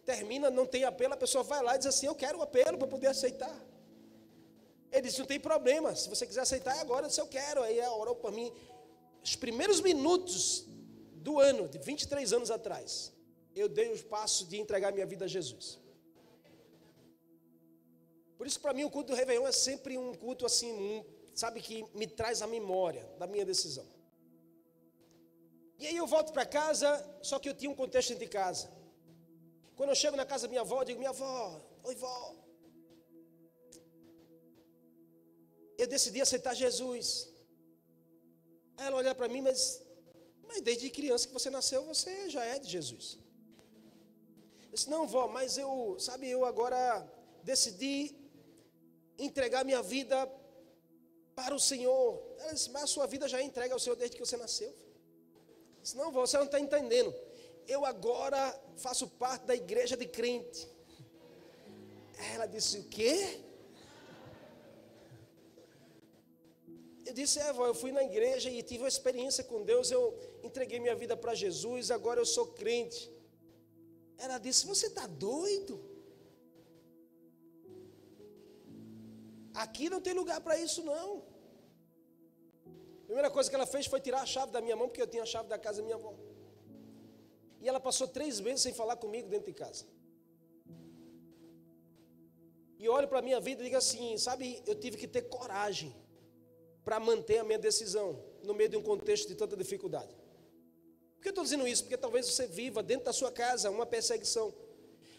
termina, 0.05 0.51
não 0.51 0.67
tem 0.67 0.85
apelo, 0.85 1.15
a 1.15 1.17
pessoa 1.17 1.43
vai 1.43 1.61
lá 1.63 1.75
e 1.75 1.79
diz 1.79 1.87
assim, 1.89 2.07
eu 2.07 2.15
quero 2.15 2.39
o 2.39 2.43
apelo 2.43 2.79
para 2.79 2.87
poder 2.87 3.09
aceitar. 3.09 3.53
Ele 4.93 5.09
disse, 5.09 5.19
não 5.19 5.27
tem 5.27 5.41
problema, 5.41 5.97
se 5.97 6.09
você 6.09 6.27
quiser 6.27 6.43
aceitar, 6.43 6.77
é 6.77 6.81
agora, 6.81 7.09
se 7.09 7.21
eu 7.21 7.27
quero. 7.27 7.63
Aí 7.63 7.79
ela 7.79 7.97
orou 7.97 8.15
para 8.15 8.31
mim. 8.31 8.53
Os 9.25 9.35
primeiros 9.35 9.81
minutos 9.81 10.67
do 11.15 11.41
ano, 11.41 11.67
de 11.67 11.79
23 11.79 12.33
anos 12.35 12.51
atrás, 12.51 13.13
eu 13.57 13.69
dei 13.69 13.91
o 13.93 14.05
passo 14.05 14.45
de 14.47 14.59
entregar 14.61 14.93
minha 14.93 15.07
vida 15.07 15.25
a 15.25 15.29
Jesus. 15.29 15.79
Por 18.37 18.47
isso, 18.47 18.61
para 18.61 18.75
mim, 18.75 18.85
o 18.85 18.91
culto 18.91 19.13
do 19.13 19.17
Réveillon 19.17 19.47
é 19.47 19.53
sempre 19.53 19.97
um 19.97 20.15
culto 20.15 20.45
assim, 20.45 20.71
um, 20.73 21.05
sabe, 21.35 21.63
que 21.63 21.87
me 21.95 22.07
traz 22.07 22.43
a 22.43 22.47
memória 22.47 23.09
da 23.19 23.27
minha 23.27 23.47
decisão. 23.47 23.87
E 25.79 25.87
aí 25.87 25.97
eu 25.97 26.07
volto 26.07 26.33
para 26.33 26.45
casa, 26.45 26.89
só 27.23 27.39
que 27.39 27.49
eu 27.49 27.55
tinha 27.55 27.71
um 27.71 27.75
contexto 27.75 28.11
dentro 28.11 28.25
de 28.27 28.31
casa. 28.31 28.71
Quando 29.77 29.91
eu 29.91 29.95
chego 29.95 30.17
na 30.17 30.27
casa 30.27 30.43
da 30.43 30.49
minha 30.49 30.61
avó, 30.61 30.81
eu 30.81 30.85
digo, 30.85 30.99
minha 30.99 31.11
avó, 31.11 31.61
oi 31.85 31.95
vó. 31.95 32.42
Eu 35.83 35.89
decidi 35.89 36.21
aceitar 36.21 36.55
Jesus. 36.55 37.07
Aí 38.77 38.87
ela 38.87 38.99
olha 38.99 39.15
para 39.21 39.29
mim, 39.35 39.41
mas, 39.41 39.83
mas 40.47 40.61
desde 40.61 40.89
criança 40.99 41.27
que 41.27 41.35
você 41.39 41.51
nasceu, 41.51 41.85
você 41.93 42.31
já 42.31 42.45
é 42.45 42.57
de 42.65 42.69
Jesus. 42.77 43.19
Eu 44.67 44.75
disse, 44.75 44.89
não, 44.89 45.09
vó, 45.09 45.27
mas 45.27 45.59
eu, 45.59 45.97
sabe, 45.99 46.29
eu 46.31 46.45
agora 46.45 46.81
decidi 47.43 48.15
entregar 49.19 49.65
minha 49.65 49.83
vida 49.83 50.17
para 51.35 51.53
o 51.53 51.59
Senhor. 51.59 52.07
Ela 52.39 52.53
disse, 52.53 52.71
mas 52.71 52.85
a 52.85 52.87
sua 52.87 53.07
vida 53.09 53.27
já 53.27 53.43
é 53.43 53.73
ao 53.73 53.81
Senhor 53.85 53.97
desde 53.97 54.17
que 54.17 54.25
você 54.25 54.37
nasceu. 54.37 54.69
Eu 54.71 55.83
disse, 55.83 55.97
não, 55.97 56.13
você 56.13 56.37
não 56.39 56.45
está 56.45 56.61
entendendo. 56.61 57.13
Eu 57.67 57.85
agora 57.85 58.41
faço 58.77 59.09
parte 59.09 59.47
da 59.47 59.55
igreja 59.57 59.97
de 59.97 60.07
crente. 60.07 60.69
Ela 62.35 62.47
disse, 62.47 62.79
o 62.79 62.85
quê? 62.85 63.41
Eu 67.13 67.17
disse, 67.23 67.39
é, 67.47 67.53
vó, 67.53 67.65
eu 67.67 67.75
fui 67.81 67.93
na 67.97 68.03
igreja 68.11 68.49
e 68.49 68.63
tive 68.69 68.85
uma 68.85 68.93
experiência 68.95 69.45
com 69.49 69.59
Deus, 69.71 69.91
eu 69.91 70.03
entreguei 70.43 70.79
minha 70.85 70.95
vida 71.01 71.15
para 71.15 71.35
Jesus, 71.35 71.91
agora 71.91 72.19
eu 72.19 72.25
sou 72.25 72.47
crente. 72.61 73.01
Ela 74.17 74.39
disse, 74.39 74.67
você 74.67 74.87
está 74.87 75.07
doido? 75.07 75.75
Aqui 79.53 79.91
não 79.91 80.01
tem 80.01 80.15
lugar 80.15 80.41
para 80.41 80.57
isso, 80.59 80.83
não. 80.83 81.23
A 83.03 83.05
primeira 83.05 83.31
coisa 83.31 83.51
que 83.51 83.57
ela 83.61 83.67
fez 83.67 83.85
foi 83.85 84.01
tirar 84.01 84.23
a 84.23 84.31
chave 84.35 84.51
da 84.51 84.63
minha 84.63 84.75
mão, 84.75 84.89
porque 84.89 85.03
eu 85.03 85.11
tinha 85.15 85.25
a 85.25 85.31
chave 85.35 85.51
da 85.51 85.59
casa 85.59 85.83
da 85.83 85.85
minha 85.85 85.97
avó. 85.97 86.15
E 87.61 87.69
ela 87.69 87.79
passou 87.89 88.09
três 88.09 88.41
meses 88.41 88.63
sem 88.63 88.73
falar 88.73 88.97
comigo 88.97 89.29
dentro 89.29 89.49
de 89.53 89.59
casa. 89.65 89.85
E 92.79 92.89
olho 92.89 93.07
para 93.07 93.19
a 93.19 93.27
minha 93.31 93.39
vida 93.39 93.61
e 93.61 93.65
digo 93.67 93.77
assim: 93.77 94.17
sabe, 94.17 94.63
eu 94.67 94.75
tive 94.75 94.97
que 94.97 95.07
ter 95.07 95.23
coragem 95.29 95.95
para 96.85 96.99
manter 96.99 97.39
a 97.39 97.45
minha 97.45 97.59
decisão 97.59 98.23
no 98.43 98.55
meio 98.55 98.69
de 98.69 98.77
um 98.77 98.83
contexto 98.83 99.29
de 99.29 99.35
tanta 99.35 99.57
dificuldade. 99.57 100.15
Por 101.15 101.23
que 101.23 101.29
eu 101.29 101.31
estou 101.31 101.45
dizendo 101.45 101.69
isso? 101.69 101.85
Porque 101.85 101.97
talvez 101.97 102.27
você 102.27 102.47
viva 102.47 102.83
dentro 102.83 103.05
da 103.05 103.13
sua 103.13 103.31
casa 103.31 103.71
uma 103.71 103.87
perseguição. 103.87 104.53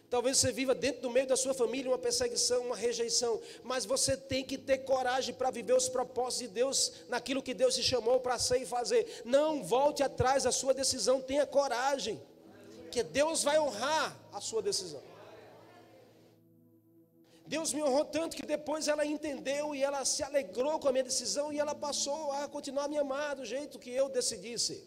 Talvez 0.09 0.37
você 0.37 0.51
viva 0.51 0.75
dentro 0.75 1.01
do 1.01 1.09
meio 1.09 1.25
da 1.25 1.35
sua 1.35 1.55
família 1.55 1.89
uma 1.89 1.97
perseguição, 1.97 2.67
uma 2.67 2.75
rejeição, 2.75 3.41
mas 3.63 3.83
você 3.83 4.15
tem 4.15 4.43
que 4.43 4.59
ter 4.59 4.79
coragem 4.79 5.33
para 5.33 5.49
viver 5.49 5.73
os 5.73 5.89
propósitos 5.89 6.49
de 6.49 6.53
Deus 6.53 6.93
naquilo 7.09 7.41
que 7.41 7.53
Deus 7.53 7.73
te 7.73 7.81
chamou 7.81 8.19
para 8.19 8.37
ser 8.37 8.61
e 8.61 8.65
fazer. 8.65 9.23
Não 9.25 9.63
volte 9.63 10.03
atrás 10.03 10.43
da 10.43 10.51
sua 10.51 10.71
decisão, 10.71 11.19
tenha 11.19 11.47
coragem, 11.47 12.21
que 12.91 13.01
Deus 13.01 13.43
vai 13.43 13.57
honrar 13.57 14.15
a 14.31 14.39
sua 14.39 14.61
decisão. 14.61 15.01
Deus 17.45 17.73
me 17.73 17.83
honrou 17.83 18.05
tanto 18.05 18.35
que 18.37 18.45
depois 18.45 18.87
ela 18.87 19.05
entendeu 19.05 19.75
e 19.75 19.83
ela 19.83 20.05
se 20.05 20.23
alegrou 20.23 20.79
com 20.79 20.87
a 20.87 20.91
minha 20.91 21.03
decisão 21.03 21.51
e 21.51 21.59
ela 21.59 21.75
passou 21.75 22.31
a 22.31 22.47
continuar 22.47 22.85
a 22.85 22.87
me 22.87 22.97
amar 22.97 23.35
do 23.35 23.45
jeito 23.45 23.77
que 23.77 23.89
eu 23.89 24.07
decidisse. 24.07 24.83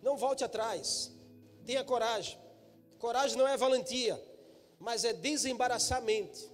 Não 0.00 0.16
volte 0.16 0.44
atrás. 0.44 1.12
Tenha 1.66 1.82
coragem. 1.82 2.38
Coragem 2.98 3.36
não 3.36 3.48
é 3.48 3.56
valentia, 3.56 4.22
mas 4.78 5.04
é 5.04 5.12
desembaraçar 5.12 5.98
a 5.98 6.00
mente. 6.00 6.48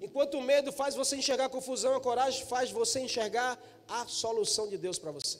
Enquanto 0.00 0.38
o 0.38 0.42
medo 0.42 0.72
faz 0.72 0.94
você 0.94 1.16
enxergar 1.16 1.48
confusão, 1.48 1.94
a 1.94 2.00
coragem 2.00 2.46
faz 2.46 2.70
você 2.70 3.00
enxergar 3.00 3.60
a 3.88 4.06
solução 4.06 4.68
de 4.68 4.78
Deus 4.78 4.98
para 4.98 5.10
você. 5.10 5.38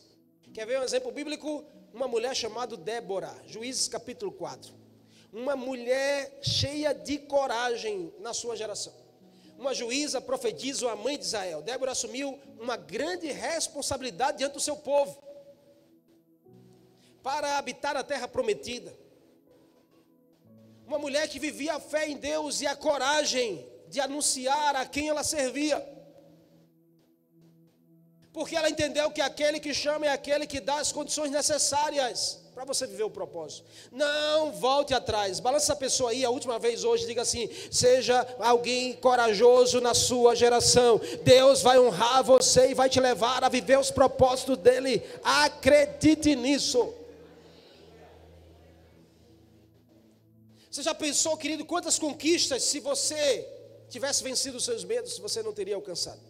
Quer 0.52 0.66
ver 0.66 0.80
um 0.80 0.84
exemplo 0.84 1.10
bíblico? 1.10 1.64
Uma 1.94 2.06
mulher 2.06 2.34
chamada 2.34 2.76
Débora, 2.76 3.34
Juízes 3.46 3.88
capítulo 3.88 4.32
4. 4.32 4.81
Uma 5.32 5.56
mulher 5.56 6.38
cheia 6.42 6.92
de 6.92 7.18
coragem 7.18 8.12
na 8.20 8.34
sua 8.34 8.54
geração. 8.54 8.92
Uma 9.58 9.72
juíza, 9.72 10.20
profetiza, 10.20 10.90
a 10.90 10.96
mãe 10.96 11.16
de 11.16 11.24
Israel. 11.24 11.62
Débora 11.62 11.92
assumiu 11.92 12.38
uma 12.60 12.76
grande 12.76 13.28
responsabilidade 13.32 14.38
diante 14.38 14.52
do 14.54 14.60
seu 14.60 14.76
povo 14.76 15.22
para 17.22 17.56
habitar 17.56 17.96
a 17.96 18.04
terra 18.04 18.28
prometida. 18.28 18.92
Uma 20.86 20.98
mulher 20.98 21.28
que 21.28 21.38
vivia 21.38 21.76
a 21.76 21.80
fé 21.80 22.08
em 22.08 22.16
Deus 22.18 22.60
e 22.60 22.66
a 22.66 22.76
coragem 22.76 23.66
de 23.88 24.00
anunciar 24.00 24.76
a 24.76 24.84
quem 24.84 25.08
ela 25.08 25.24
servia. 25.24 25.80
Porque 28.34 28.56
ela 28.56 28.68
entendeu 28.68 29.10
que 29.10 29.20
aquele 29.20 29.60
que 29.60 29.72
chama 29.72 30.06
é 30.06 30.10
aquele 30.10 30.46
que 30.46 30.60
dá 30.60 30.76
as 30.76 30.92
condições 30.92 31.30
necessárias 31.30 32.41
para 32.54 32.64
você 32.64 32.86
viver 32.86 33.04
o 33.04 33.10
propósito. 33.10 33.64
Não 33.90 34.52
volte 34.52 34.92
atrás. 34.92 35.40
Balança 35.40 35.66
essa 35.66 35.76
pessoa 35.76 36.10
aí 36.10 36.24
a 36.24 36.30
última 36.30 36.58
vez 36.58 36.84
hoje, 36.84 37.06
diga 37.06 37.22
assim: 37.22 37.48
seja 37.70 38.26
alguém 38.38 38.94
corajoso 38.94 39.80
na 39.80 39.94
sua 39.94 40.34
geração. 40.34 41.00
Deus 41.22 41.62
vai 41.62 41.78
honrar 41.78 42.22
você 42.22 42.70
e 42.70 42.74
vai 42.74 42.88
te 42.88 43.00
levar 43.00 43.42
a 43.42 43.48
viver 43.48 43.78
os 43.78 43.90
propósitos 43.90 44.58
dele. 44.58 45.02
Acredite 45.24 46.36
nisso. 46.36 46.94
Você 50.70 50.82
já 50.82 50.94
pensou, 50.94 51.36
querido, 51.36 51.66
quantas 51.66 51.98
conquistas, 51.98 52.62
se 52.62 52.80
você 52.80 53.46
tivesse 53.90 54.22
vencido 54.24 54.56
os 54.56 54.64
seus 54.64 54.84
medos, 54.84 55.18
você 55.18 55.42
não 55.42 55.52
teria 55.52 55.74
alcançado? 55.74 56.20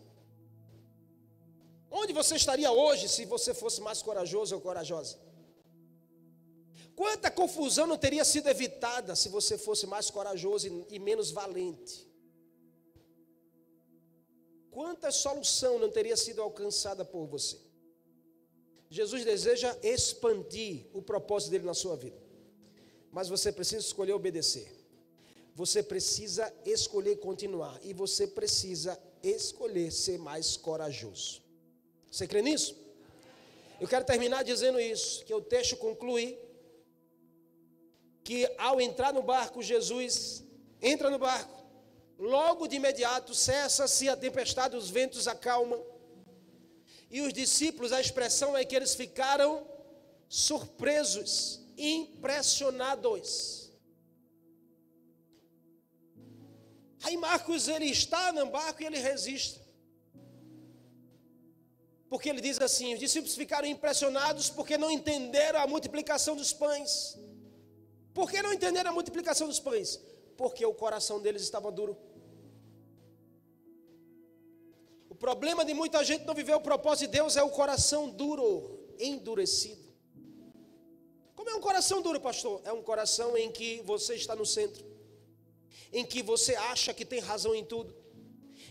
Onde 1.91 2.13
você 2.13 2.35
estaria 2.37 2.71
hoje 2.73 3.09
se 3.09 3.25
você 3.25 3.55
fosse 3.55 3.81
mais 3.81 4.03
corajoso 4.03 4.55
ou 4.55 4.61
corajosa? 4.61 5.17
Quanta 7.03 7.31
confusão 7.31 7.87
não 7.87 7.99
teria 7.99 8.25
sido 8.25 8.49
evitada 8.49 9.17
se 9.17 9.29
você 9.29 9.59
fosse 9.59 9.87
mais 9.87 10.09
corajoso 10.09 10.87
e, 10.89 10.99
menos 10.99 11.31
valente? 11.33 12.07
Quanta 14.71 15.11
solução 15.11 15.79
não 15.79 15.91
teria 15.91 16.17
sido 16.17 16.41
alcançada 16.41 17.05
por 17.05 17.27
você? 17.27 17.59
Jesus 18.89 19.25
deseja 19.25 19.77
expandir 19.83 20.87
o 20.93 21.03
propósito 21.03 21.51
dele 21.51 21.65
na 21.65 21.75
sua 21.75 21.97
vida 21.97 22.23
mas 23.13 23.29
você 23.29 23.53
precisa 23.53 23.87
escolher 23.87 24.15
obedecer. 24.15 24.67
Você 25.55 25.83
precisa 25.83 26.51
escolher 26.65 27.17
continuar 27.17 27.79
e 27.85 27.93
você 27.93 28.27
precisa 28.27 28.99
escolher 29.23 29.93
ser 29.93 30.19
mais 30.19 30.57
corajoso. 30.57 31.43
Você 32.11 32.27
crê 32.27 32.41
nisso? 32.41 32.75
Eu 33.79 33.87
quero 33.87 34.07
terminar 34.07 34.43
dizendo 34.45 34.81
isso, 34.81 35.23
que 35.27 35.35
o 35.35 35.43
texto 35.43 35.77
conclui 35.77 36.39
que 38.25 38.51
ao 38.59 38.81
entrar 38.81 39.13
no 39.13 39.23
barco, 39.23 39.63
Jesus 39.63 40.45
entra 40.81 41.11
no 41.11 41.19
barco, 41.19 41.65
logo 42.19 42.67
de 42.67 42.77
imediato 42.77 43.35
cessa-se 43.35 44.09
a 44.09 44.17
tempestade, 44.17 44.77
os 44.77 44.89
ventos 44.91 45.27
acalmam. 45.29 45.85
E 47.11 47.21
os 47.21 47.33
discípulos, 47.33 47.93
a 47.93 48.01
expressão 48.01 48.57
é 48.57 48.65
que 48.65 48.75
eles 48.75 48.95
ficaram 48.95 49.67
surpresos, 50.29 51.61
impressionados. 51.77 53.71
Aí 57.03 57.17
Marcos 57.17 57.69
ele 57.69 57.87
está 57.87 58.33
no 58.33 58.47
barco 58.47 58.83
e 58.83 58.87
ele 58.87 58.99
resiste. 58.99 59.61
Porque 62.09 62.29
ele 62.29 62.41
diz 62.41 62.61
assim: 62.61 62.95
os 62.95 63.01
discípulos 63.01 63.35
ficaram 63.35 63.67
impressionados 63.67 64.49
porque 64.49 64.79
não 64.79 64.91
entenderam 64.91 65.61
a 65.61 65.67
multiplicação 65.67 66.37
dos 66.37 66.53
pães. 66.53 67.19
Por 68.15 68.31
que 68.31 68.43
não 68.43 68.53
entenderam 68.53 68.91
a 68.91 68.95
multiplicação 68.95 69.49
dos 69.49 69.61
pães? 69.61 70.01
Porque 70.37 70.65
o 70.65 70.75
coração 70.75 71.21
deles 71.21 71.43
estava 71.43 71.71
duro. 71.71 71.97
O 75.09 75.15
problema 75.15 75.65
de 75.65 75.75
muita 75.75 76.03
gente 76.05 76.25
não 76.25 76.35
viver 76.35 76.55
o 76.55 76.61
propósito 76.61 77.07
de 77.07 77.19
Deus 77.19 77.37
é 77.37 77.43
o 77.43 77.51
coração 77.51 78.11
duro, 78.11 78.87
endurecido. 78.99 79.83
Como 81.35 81.51
é 81.51 81.55
um 81.55 81.61
coração 81.61 82.01
duro, 82.03 82.21
pastor? 82.21 82.61
É 82.65 82.73
um 82.73 82.83
coração 82.83 83.37
em 83.37 83.51
que 83.51 83.83
você 83.83 84.15
está 84.15 84.35
no 84.35 84.47
centro 84.47 84.93
em 85.93 86.05
que 86.05 86.23
você 86.23 86.55
acha 86.55 86.95
que 86.95 87.05
tem 87.05 87.21
razão 87.21 87.55
em 87.55 87.65
tudo, 87.65 87.95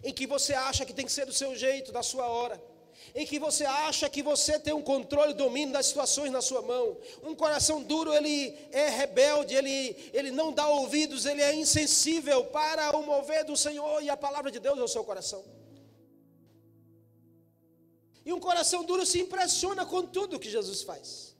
em 0.04 0.12
que 0.12 0.26
você 0.26 0.54
acha 0.54 0.86
que 0.86 0.94
tem 0.94 1.06
que 1.06 1.12
ser 1.12 1.26
do 1.26 1.34
seu 1.34 1.56
jeito, 1.56 1.92
da 1.92 2.02
sua 2.02 2.28
hora, 2.28 2.62
em 3.14 3.26
que 3.26 3.40
você 3.40 3.66
acha 3.66 4.10
que 4.10 4.24
você 4.24 4.60
tem 4.60 4.74
um 4.74 4.82
controle, 4.82 5.34
domínio 5.34 5.74
das 5.74 5.88
situações 5.88 6.32
na 6.32 6.42
sua 6.42 6.62
mão. 6.62 6.98
Um 7.24 7.36
coração 7.36 7.82
duro, 7.82 8.14
ele 8.14 8.56
é 8.72 8.90
rebelde, 8.90 9.56
ele, 9.56 9.96
ele 10.14 10.32
não 10.32 10.54
dá 10.54 10.68
ouvidos, 10.68 11.26
ele 11.26 11.42
é 11.42 11.54
insensível 11.54 12.46
para 12.46 12.96
o 12.96 13.04
mover 13.04 13.44
do 13.44 13.58
Senhor 13.58 14.02
e 14.02 14.10
a 14.10 14.16
palavra 14.16 14.52
de 14.52 14.60
Deus 14.60 14.80
é 14.80 14.84
o 14.84 14.88
seu 14.88 15.04
coração. 15.04 15.44
E 18.24 18.32
um 18.32 18.40
coração 18.40 18.84
duro 18.84 19.06
se 19.06 19.20
impressiona 19.20 19.86
com 19.86 20.04
tudo 20.04 20.40
que 20.40 20.50
Jesus 20.50 20.84
faz, 20.84 21.36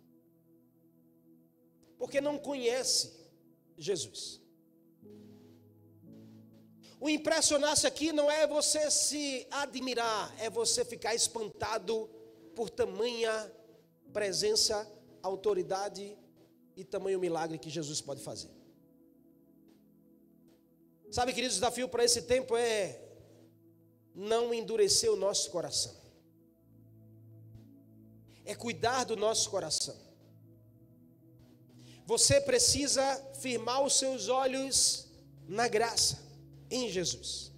porque 1.98 2.20
não 2.20 2.38
conhece 2.38 3.14
Jesus. 3.78 4.41
O 7.04 7.10
impressionar-se 7.10 7.88
aqui 7.88 8.12
não 8.12 8.30
é 8.30 8.46
você 8.46 8.92
se 8.92 9.48
admirar, 9.50 10.32
é 10.40 10.52
você 10.52 10.86
ficar 10.86 11.16
espantado 11.16 12.08
por 12.56 12.70
tamanha 12.70 13.52
presença, 14.14 14.88
autoridade 15.24 16.16
e 16.76 16.86
tamanho 16.86 17.20
milagre 17.20 17.58
que 17.58 17.72
Jesus 17.72 18.02
pode 18.02 18.22
fazer. 18.22 18.52
Sabe, 21.10 21.34
queridos, 21.34 21.58
o 21.58 21.60
desafio 21.60 21.90
para 21.90 22.06
esse 22.06 22.22
tempo 22.22 22.56
é 22.56 23.02
não 24.14 24.54
endurecer 24.54 25.12
o 25.12 25.16
nosso 25.16 25.50
coração. 25.50 25.96
É 28.46 28.54
cuidar 28.54 29.06
do 29.06 29.16
nosso 29.16 29.50
coração. 29.50 29.98
Você 32.06 32.40
precisa 32.40 33.04
firmar 33.40 33.82
os 33.82 33.98
seus 33.98 34.28
olhos 34.28 35.08
na 35.48 35.68
graça 35.68 36.30
em 36.72 36.90
Jesus. 36.90 37.52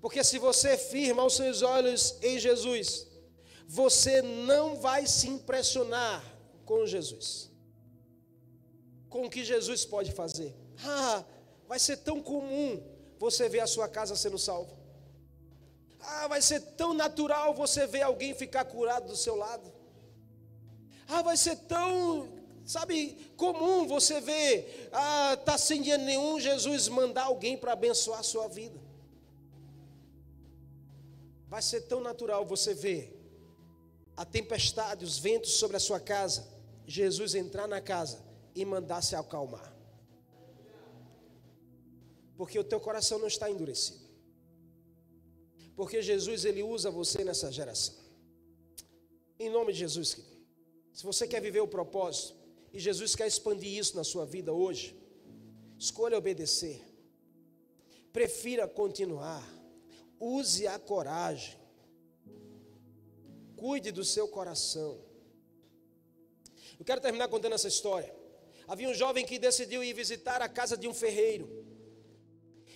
Porque 0.00 0.24
se 0.24 0.38
você 0.38 0.76
firma 0.76 1.24
os 1.24 1.36
seus 1.36 1.62
olhos 1.62 2.16
em 2.20 2.38
Jesus, 2.38 3.06
você 3.68 4.20
não 4.20 4.76
vai 4.76 5.06
se 5.06 5.28
impressionar 5.28 6.24
com 6.64 6.84
Jesus. 6.86 7.50
Com 9.08 9.26
o 9.26 9.30
que 9.30 9.44
Jesus 9.44 9.84
pode 9.84 10.10
fazer. 10.10 10.56
Ah, 10.84 11.24
vai 11.68 11.78
ser 11.78 11.98
tão 11.98 12.20
comum 12.20 12.82
você 13.18 13.48
ver 13.48 13.60
a 13.60 13.66
sua 13.66 13.88
casa 13.88 14.16
sendo 14.16 14.38
salva. 14.38 14.76
Ah, 16.00 16.26
vai 16.26 16.42
ser 16.42 16.60
tão 16.76 16.92
natural 16.92 17.54
você 17.54 17.86
ver 17.86 18.02
alguém 18.02 18.34
ficar 18.34 18.64
curado 18.64 19.06
do 19.06 19.16
seu 19.16 19.36
lado. 19.36 19.72
Ah, 21.06 21.22
vai 21.22 21.36
ser 21.36 21.56
tão 21.56 22.41
Sabe, 22.64 23.16
comum 23.36 23.86
você 23.86 24.20
ver, 24.20 24.88
ah, 24.92 25.36
tá 25.44 25.58
sem 25.58 25.80
dinheiro 25.80 26.04
nenhum, 26.04 26.38
Jesus 26.38 26.88
mandar 26.88 27.24
alguém 27.24 27.56
para 27.56 27.72
abençoar 27.72 28.20
a 28.20 28.22
sua 28.22 28.46
vida. 28.48 28.80
Vai 31.48 31.60
ser 31.60 31.82
tão 31.82 32.00
natural 32.00 32.46
você 32.46 32.72
ver 32.72 33.18
a 34.16 34.24
tempestade, 34.24 35.04
os 35.04 35.18
ventos 35.18 35.54
sobre 35.54 35.76
a 35.76 35.80
sua 35.80 35.98
casa, 35.98 36.48
Jesus 36.86 37.34
entrar 37.34 37.66
na 37.66 37.80
casa 37.80 38.22
e 38.54 38.64
mandar 38.64 39.02
se 39.02 39.16
acalmar. 39.16 39.74
Porque 42.36 42.58
o 42.58 42.64
teu 42.64 42.80
coração 42.80 43.18
não 43.18 43.26
está 43.26 43.50
endurecido. 43.50 44.02
Porque 45.74 46.02
Jesus 46.02 46.44
ele 46.44 46.62
usa 46.62 46.90
você 46.90 47.24
nessa 47.24 47.50
geração. 47.50 47.94
Em 49.38 49.50
nome 49.50 49.72
de 49.72 49.80
Jesus, 49.80 50.14
querido. 50.14 50.32
Se 50.92 51.04
você 51.04 51.26
quer 51.26 51.40
viver 51.40 51.60
o 51.60 51.68
propósito, 51.68 52.41
e 52.72 52.78
Jesus 52.78 53.14
quer 53.14 53.26
expandir 53.26 53.76
isso 53.78 53.96
na 53.96 54.04
sua 54.04 54.24
vida 54.24 54.52
hoje. 54.52 54.96
Escolha 55.78 56.16
obedecer. 56.16 56.80
Prefira 58.12 58.66
continuar. 58.66 59.46
Use 60.18 60.66
a 60.66 60.78
coragem. 60.78 61.58
Cuide 63.56 63.92
do 63.92 64.04
seu 64.04 64.26
coração. 64.26 65.00
Eu 66.78 66.84
quero 66.84 67.00
terminar 67.00 67.28
contando 67.28 67.54
essa 67.54 67.68
história. 67.68 68.14
Havia 68.66 68.88
um 68.88 68.94
jovem 68.94 69.26
que 69.26 69.38
decidiu 69.38 69.84
ir 69.84 69.92
visitar 69.92 70.40
a 70.40 70.48
casa 70.48 70.76
de 70.76 70.88
um 70.88 70.94
ferreiro. 70.94 71.46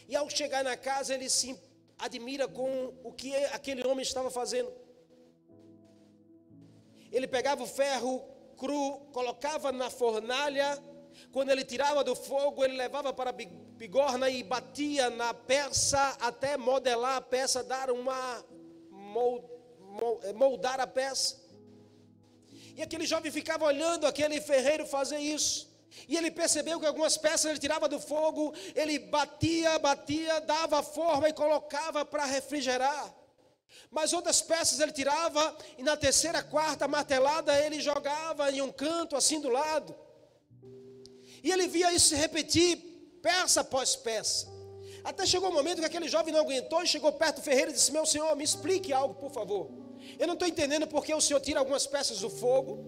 E 0.08 0.14
ao 0.14 0.28
chegar 0.28 0.62
na 0.62 0.76
casa, 0.76 1.14
ele 1.14 1.28
se 1.28 1.58
admira 1.98 2.46
com 2.46 2.94
o 3.02 3.12
que 3.12 3.34
aquele 3.46 3.86
homem 3.86 4.02
estava 4.02 4.30
fazendo. 4.30 4.70
Ele 7.10 7.26
pegava 7.26 7.62
o 7.62 7.66
ferro, 7.66 8.22
cru, 8.56 8.98
colocava 9.12 9.70
na 9.72 9.90
fornalha, 9.90 10.82
quando 11.32 11.50
ele 11.50 11.64
tirava 11.64 12.02
do 12.04 12.14
fogo, 12.14 12.64
ele 12.64 12.76
levava 12.76 13.12
para 13.12 13.30
a 13.30 13.32
bigorna 13.32 14.28
e 14.28 14.42
batia 14.42 15.10
na 15.10 15.32
peça 15.32 16.16
até 16.20 16.56
modelar 16.56 17.16
a 17.16 17.20
peça, 17.20 17.62
dar 17.62 17.90
uma 17.90 18.44
eh, 20.22 20.32
moldar 20.32 20.80
a 20.80 20.86
peça. 20.86 21.40
E 22.76 22.82
aquele 22.82 23.06
jovem 23.06 23.32
ficava 23.32 23.64
olhando 23.64 24.06
aquele 24.06 24.40
ferreiro 24.40 24.86
fazer 24.86 25.18
isso. 25.18 25.74
E 26.06 26.16
ele 26.16 26.30
percebeu 26.30 26.78
que 26.78 26.86
algumas 26.86 27.16
peças 27.16 27.46
ele 27.46 27.58
tirava 27.58 27.88
do 27.88 27.98
fogo, 27.98 28.52
ele 28.74 28.98
batia, 28.98 29.78
batia, 29.78 30.40
dava 30.40 30.82
forma 30.82 31.28
e 31.28 31.32
colocava 31.32 32.04
para 32.04 32.26
refrigerar. 32.26 33.14
Mas 33.90 34.12
outras 34.12 34.42
peças 34.42 34.80
ele 34.80 34.92
tirava 34.92 35.56
e 35.78 35.82
na 35.82 35.96
terceira, 35.96 36.42
quarta 36.42 36.88
martelada 36.88 37.58
ele 37.64 37.80
jogava 37.80 38.50
em 38.50 38.60
um 38.60 38.72
canto 38.72 39.16
assim 39.16 39.40
do 39.40 39.48
lado. 39.48 39.94
E 41.42 41.50
ele 41.50 41.66
via 41.68 41.92
isso 41.92 42.08
se 42.08 42.16
repetir, 42.16 42.76
peça 43.22 43.60
após 43.60 43.94
peça. 43.96 44.46
Até 45.04 45.24
chegou 45.24 45.48
o 45.48 45.52
um 45.52 45.54
momento 45.54 45.78
que 45.78 45.84
aquele 45.84 46.08
jovem 46.08 46.34
não 46.34 46.40
aguentou 46.40 46.82
e 46.82 46.86
chegou 46.86 47.12
perto 47.12 47.36
do 47.36 47.42
ferreiro 47.42 47.70
e 47.70 47.74
disse: 47.74 47.92
Meu 47.92 48.04
senhor, 48.04 48.34
me 48.34 48.42
explique 48.42 48.92
algo, 48.92 49.14
por 49.14 49.30
favor. 49.30 49.70
Eu 50.18 50.26
não 50.26 50.34
estou 50.34 50.48
entendendo 50.48 50.86
porque 50.86 51.14
o 51.14 51.20
senhor 51.20 51.40
tira 51.40 51.60
algumas 51.60 51.86
peças 51.86 52.18
do 52.18 52.28
fogo, 52.28 52.84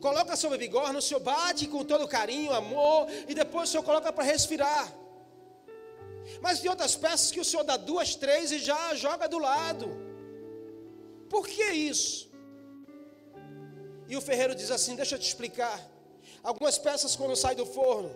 coloca 0.00 0.36
sobre 0.36 0.56
a 0.56 0.58
bigorna, 0.58 0.98
o 0.98 1.02
senhor 1.02 1.20
bate 1.20 1.66
com 1.66 1.84
todo 1.84 2.06
carinho, 2.06 2.52
amor, 2.52 3.08
e 3.26 3.34
depois 3.34 3.68
o 3.68 3.72
senhor 3.72 3.82
coloca 3.82 4.12
para 4.12 4.24
respirar. 4.24 4.92
Mas 6.40 6.60
tem 6.60 6.70
outras 6.70 6.94
peças 6.94 7.30
que 7.30 7.40
o 7.40 7.44
senhor 7.44 7.62
dá 7.62 7.76
duas, 7.76 8.14
três 8.14 8.52
e 8.52 8.58
já 8.58 8.94
joga 8.94 9.26
do 9.28 9.38
lado. 9.38 10.05
Por 11.28 11.46
que 11.46 11.64
isso? 11.64 12.30
E 14.08 14.16
o 14.16 14.20
ferreiro 14.20 14.54
diz 14.54 14.70
assim: 14.70 14.94
Deixa 14.94 15.14
eu 15.14 15.18
te 15.18 15.26
explicar. 15.26 15.80
Algumas 16.42 16.78
peças, 16.78 17.16
quando 17.16 17.34
saem 17.34 17.56
do 17.56 17.66
forno, 17.66 18.10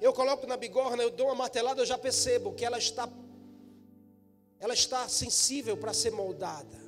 eu 0.00 0.12
coloco 0.12 0.46
na 0.46 0.56
bigorna, 0.56 1.02
eu 1.02 1.10
dou 1.10 1.26
uma 1.26 1.34
martelada, 1.34 1.80
eu 1.80 1.86
já 1.86 1.96
percebo 1.96 2.52
que 2.52 2.64
ela 2.64 2.78
está, 2.78 3.08
ela 4.58 4.74
está 4.74 5.08
sensível 5.08 5.76
para 5.76 5.92
ser 5.92 6.10
moldada. 6.10 6.80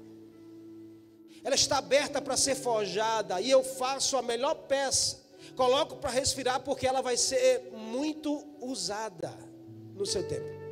Ela 1.45 1.55
está 1.55 1.79
aberta 1.79 2.21
para 2.21 2.37
ser 2.37 2.55
forjada. 2.55 3.41
E 3.41 3.51
eu 3.51 3.63
faço 3.63 4.17
a 4.17 4.23
melhor 4.23 4.55
peça, 4.55 5.21
coloco 5.57 5.97
para 5.97 6.11
respirar, 6.11 6.61
porque 6.61 6.87
ela 6.87 7.01
vai 7.01 7.17
ser 7.17 7.71
muito 7.73 8.45
usada 8.61 9.33
no 9.95 10.07
seu 10.07 10.27
tempo. 10.27 10.63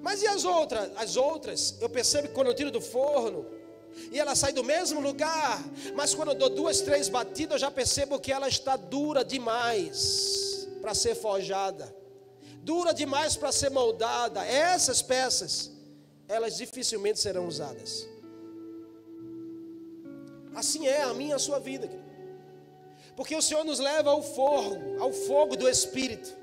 Mas 0.00 0.22
e 0.22 0.26
as 0.26 0.44
outras? 0.44 0.90
As 0.96 1.16
outras, 1.16 1.76
eu 1.80 1.88
percebo 1.88 2.28
que 2.28 2.34
quando 2.34 2.48
eu 2.48 2.54
tiro 2.54 2.70
do 2.70 2.80
forno, 2.80 3.46
e 4.10 4.18
ela 4.18 4.34
sai 4.34 4.52
do 4.52 4.64
mesmo 4.64 5.00
lugar, 5.00 5.62
mas 5.94 6.14
quando 6.14 6.30
eu 6.30 6.34
dou 6.34 6.50
duas, 6.50 6.80
três 6.80 7.08
batidas, 7.08 7.54
eu 7.54 7.58
já 7.58 7.70
percebo 7.70 8.18
que 8.18 8.32
ela 8.32 8.48
está 8.48 8.76
dura 8.76 9.24
demais 9.24 10.68
para 10.80 10.94
ser 10.94 11.14
forjada, 11.14 11.94
dura 12.62 12.92
demais 12.92 13.36
para 13.36 13.52
ser 13.52 13.70
moldada. 13.70 14.44
Essas 14.44 15.02
peças, 15.02 15.70
elas 16.26 16.56
dificilmente 16.56 17.20
serão 17.20 17.46
usadas. 17.46 18.08
Assim 20.54 20.86
é 20.86 21.02
a 21.02 21.14
minha 21.14 21.36
a 21.36 21.38
sua 21.38 21.60
vida, 21.60 21.88
porque 23.14 23.36
o 23.36 23.42
Senhor 23.42 23.64
nos 23.64 23.78
leva 23.78 24.10
ao 24.10 24.22
fogo, 24.22 25.00
ao 25.00 25.12
fogo 25.12 25.56
do 25.56 25.68
Espírito. 25.68 26.39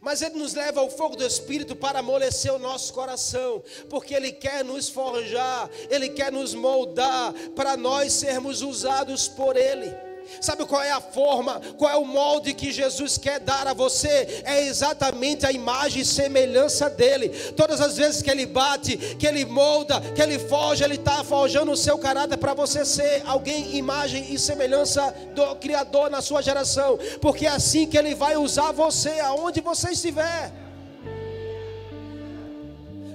Mas 0.00 0.22
Ele 0.22 0.36
nos 0.36 0.54
leva 0.54 0.80
ao 0.80 0.90
fogo 0.90 1.16
do 1.16 1.26
Espírito 1.26 1.74
para 1.76 1.98
amolecer 1.98 2.52
o 2.52 2.58
nosso 2.58 2.92
coração, 2.92 3.62
porque 3.88 4.14
Ele 4.14 4.32
quer 4.32 4.64
nos 4.64 4.88
forjar, 4.88 5.70
Ele 5.90 6.08
quer 6.08 6.32
nos 6.32 6.54
moldar, 6.54 7.32
para 7.54 7.76
nós 7.76 8.12
sermos 8.12 8.62
usados 8.62 9.28
por 9.28 9.56
Ele. 9.56 10.13
Sabe 10.40 10.64
qual 10.64 10.82
é 10.82 10.90
a 10.90 11.00
forma, 11.00 11.60
qual 11.76 11.90
é 11.90 11.96
o 11.96 12.04
molde 12.04 12.54
que 12.54 12.72
Jesus 12.72 13.18
quer 13.18 13.40
dar 13.40 13.66
a 13.66 13.74
você? 13.74 14.42
É 14.44 14.64
exatamente 14.66 15.46
a 15.46 15.52
imagem 15.52 16.02
e 16.02 16.04
semelhança 16.04 16.88
dele. 16.90 17.28
Todas 17.56 17.80
as 17.80 17.96
vezes 17.96 18.22
que 18.22 18.30
ele 18.30 18.46
bate, 18.46 18.96
que 18.96 19.26
ele 19.26 19.44
molda, 19.44 20.00
que 20.00 20.22
ele 20.22 20.38
forja, 20.38 20.84
ele 20.84 20.94
está 20.94 21.22
forjando 21.24 21.72
o 21.72 21.76
seu 21.76 21.98
caráter 21.98 22.36
para 22.36 22.54
você 22.54 22.84
ser 22.84 23.22
alguém, 23.26 23.76
imagem 23.76 24.32
e 24.32 24.38
semelhança 24.38 25.14
do 25.34 25.56
Criador 25.56 26.10
na 26.10 26.20
sua 26.20 26.42
geração, 26.42 26.98
porque 27.20 27.46
é 27.46 27.50
assim 27.50 27.86
que 27.86 27.98
ele 27.98 28.14
vai 28.14 28.36
usar 28.36 28.72
você, 28.72 29.20
aonde 29.20 29.60
você 29.60 29.90
estiver. 29.90 30.63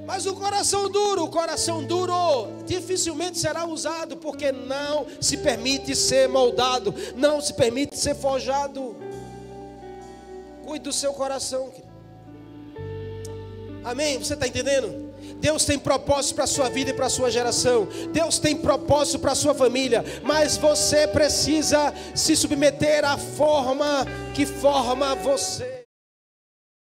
Mas 0.09 0.25
o 0.25 0.33
coração 0.33 0.89
duro, 0.89 1.25
o 1.25 1.29
coração 1.29 1.83
duro 1.83 2.47
dificilmente 2.65 3.37
será 3.37 3.67
usado, 3.67 4.17
porque 4.17 4.51
não 4.51 5.05
se 5.21 5.37
permite 5.37 5.95
ser 5.95 6.27
moldado, 6.27 6.91
não 7.15 7.39
se 7.39 7.53
permite 7.53 7.95
ser 7.95 8.15
forjado. 8.15 8.95
Cuide 10.65 10.85
do 10.85 10.91
seu 10.91 11.13
coração. 11.13 11.71
Amém? 13.83 14.17
Você 14.17 14.33
está 14.33 14.47
entendendo? 14.47 15.13
Deus 15.35 15.63
tem 15.63 15.77
propósito 15.77 16.33
para 16.33 16.45
a 16.45 16.47
sua 16.47 16.69
vida 16.69 16.89
e 16.89 16.93
para 16.93 17.05
a 17.05 17.09
sua 17.09 17.29
geração. 17.29 17.87
Deus 18.11 18.39
tem 18.39 18.57
propósito 18.57 19.19
para 19.19 19.33
a 19.33 19.35
sua 19.35 19.53
família. 19.53 20.03
Mas 20.23 20.57
você 20.57 21.07
precisa 21.07 21.93
se 22.15 22.35
submeter 22.35 23.05
à 23.05 23.15
forma 23.15 24.07
que 24.33 24.43
forma 24.43 25.13
você. 25.13 25.78